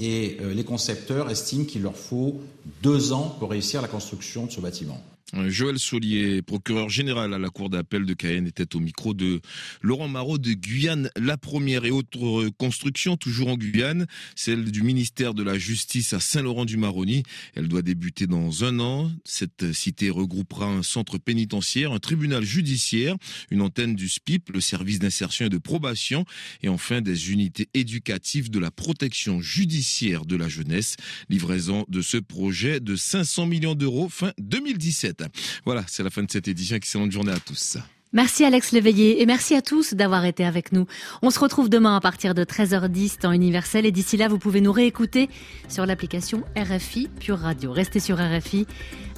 et 0.00 0.38
euh, 0.40 0.52
les 0.54 0.64
concepteurs 0.64 1.30
estiment 1.30 1.64
qu'il 1.64 1.82
leur 1.82 1.96
faut 1.96 2.40
deux 2.82 3.12
ans 3.12 3.36
pour 3.38 3.50
réussir 3.50 3.80
la 3.80 3.88
construction 3.88 4.46
de 4.46 4.50
ce 4.50 4.60
bâtiment. 4.60 5.00
Joël 5.34 5.78
Solier, 5.78 6.42
procureur 6.42 6.90
général 6.90 7.32
à 7.32 7.38
la 7.38 7.48
Cour 7.48 7.70
d'appel 7.70 8.04
de 8.04 8.12
Cayenne, 8.12 8.46
était 8.46 8.76
au 8.76 8.80
micro 8.80 9.14
de 9.14 9.40
Laurent 9.80 10.08
Marot 10.08 10.36
de 10.36 10.52
Guyane. 10.52 11.10
La 11.16 11.38
première 11.38 11.86
et 11.86 11.90
autre 11.90 12.50
construction, 12.58 13.16
toujours 13.16 13.48
en 13.48 13.56
Guyane, 13.56 14.06
celle 14.36 14.70
du 14.70 14.82
ministère 14.82 15.32
de 15.32 15.42
la 15.42 15.56
Justice 15.56 16.12
à 16.12 16.20
Saint-Laurent-du-Maroni. 16.20 17.22
Elle 17.54 17.68
doit 17.68 17.80
débuter 17.80 18.26
dans 18.26 18.64
un 18.64 18.78
an. 18.78 19.10
Cette 19.24 19.72
cité 19.72 20.10
regroupera 20.10 20.66
un 20.66 20.82
centre 20.82 21.16
pénitentiaire, 21.16 21.92
un 21.92 21.98
tribunal 21.98 22.44
judiciaire, 22.44 23.16
une 23.50 23.62
antenne 23.62 23.94
du 23.94 24.10
SPIP, 24.10 24.50
le 24.50 24.60
service 24.60 24.98
d'insertion 24.98 25.46
et 25.46 25.50
de 25.50 25.58
probation, 25.58 26.26
et 26.62 26.68
enfin 26.68 27.00
des 27.00 27.32
unités 27.32 27.70
éducatives 27.72 28.50
de 28.50 28.58
la 28.58 28.70
protection 28.70 29.40
judiciaire 29.40 30.26
de 30.26 30.36
la 30.36 30.50
jeunesse. 30.50 30.96
Livraison 31.30 31.86
de 31.88 32.02
ce 32.02 32.18
projet 32.18 32.80
de 32.80 32.96
500 32.96 33.46
millions 33.46 33.74
d'euros 33.74 34.10
fin 34.10 34.32
2017. 34.38 35.21
Voilà, 35.64 35.84
c'est 35.86 36.02
la 36.02 36.10
fin 36.10 36.22
de 36.22 36.30
cette 36.30 36.48
édition. 36.48 36.76
Excellente 36.76 37.12
journée 37.12 37.32
à 37.32 37.40
tous. 37.40 37.78
Merci 38.14 38.44
Alex 38.44 38.72
Léveillé 38.72 39.22
et 39.22 39.26
merci 39.26 39.54
à 39.54 39.62
tous 39.62 39.94
d'avoir 39.94 40.26
été 40.26 40.44
avec 40.44 40.72
nous. 40.72 40.86
On 41.22 41.30
se 41.30 41.38
retrouve 41.38 41.70
demain 41.70 41.96
à 41.96 42.00
partir 42.00 42.34
de 42.34 42.44
13h10 42.44 43.20
temps 43.20 43.32
universel 43.32 43.86
et 43.86 43.90
d'ici 43.90 44.18
là 44.18 44.28
vous 44.28 44.36
pouvez 44.36 44.60
nous 44.60 44.70
réécouter 44.72 45.30
sur 45.68 45.86
l'application 45.86 46.44
RFI 46.54 47.08
Pure 47.20 47.38
Radio. 47.38 47.72
Restez 47.72 48.00
sur 48.00 48.18
RFI. 48.18 48.66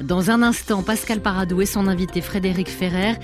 Dans 0.01 0.31
un 0.31 0.43
instant, 0.43 0.85
Pascal 0.85 1.21
Paradou 1.21 1.61
et 1.61 1.67
son 1.67 1.89
invité 1.89 2.21
Frédéric 2.21 2.69
Ferrer. 2.69 3.15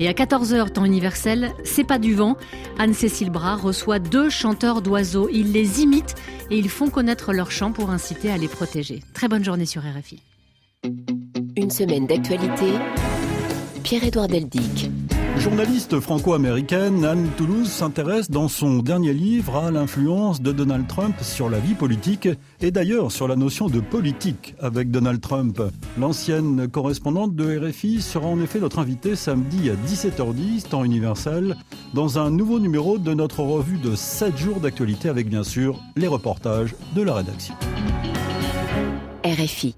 Et 0.00 0.08
à 0.08 0.12
14h 0.12 0.72
temps 0.72 0.86
universel, 0.86 1.52
C'est 1.62 1.84
pas 1.84 1.98
du 1.98 2.14
vent. 2.14 2.38
Anne-Cécile 2.78 3.30
Bras 3.30 3.56
reçoit 3.56 3.98
deux 3.98 4.30
chanteurs 4.30 4.80
d'oiseaux. 4.80 5.28
Ils 5.30 5.52
les 5.52 5.82
imitent 5.82 6.14
et 6.50 6.56
ils 6.58 6.70
font 6.70 6.88
connaître 6.88 7.34
leur 7.34 7.50
chant 7.50 7.72
pour 7.72 7.90
inciter 7.90 8.30
à 8.30 8.38
les 8.38 8.48
protéger. 8.48 9.02
Très 9.12 9.28
bonne 9.28 9.44
journée 9.44 9.66
sur 9.66 9.82
RFI. 9.82 10.22
Une 11.58 11.70
semaine 11.70 12.06
d'actualité. 12.06 12.66
Pierre-Édouard 13.82 14.28
Deldic. 14.28 14.92
Journaliste 15.38 15.98
franco-américaine, 15.98 17.04
Anne 17.04 17.28
Toulouse 17.36 17.68
s'intéresse 17.68 18.30
dans 18.30 18.46
son 18.46 18.78
dernier 18.78 19.12
livre 19.12 19.56
à 19.56 19.72
l'influence 19.72 20.40
de 20.40 20.52
Donald 20.52 20.86
Trump 20.86 21.16
sur 21.20 21.50
la 21.50 21.58
vie 21.58 21.74
politique 21.74 22.28
et 22.60 22.70
d'ailleurs 22.70 23.10
sur 23.10 23.26
la 23.26 23.34
notion 23.34 23.66
de 23.66 23.80
politique 23.80 24.54
avec 24.60 24.92
Donald 24.92 25.20
Trump. 25.20 25.60
L'ancienne 25.98 26.68
correspondante 26.68 27.34
de 27.34 27.58
RFI 27.58 28.02
sera 28.02 28.28
en 28.28 28.40
effet 28.40 28.60
notre 28.60 28.78
invitée 28.78 29.16
samedi 29.16 29.68
à 29.68 29.74
17h10, 29.74 30.68
temps 30.68 30.84
universel, 30.84 31.56
dans 31.92 32.20
un 32.20 32.30
nouveau 32.30 32.60
numéro 32.60 32.98
de 32.98 33.14
notre 33.14 33.40
revue 33.40 33.78
de 33.78 33.96
7 33.96 34.38
jours 34.38 34.60
d'actualité 34.60 35.08
avec 35.08 35.28
bien 35.28 35.42
sûr 35.42 35.80
les 35.96 36.06
reportages 36.06 36.76
de 36.94 37.02
la 37.02 37.14
rédaction. 37.14 37.56
RFI 39.24 39.74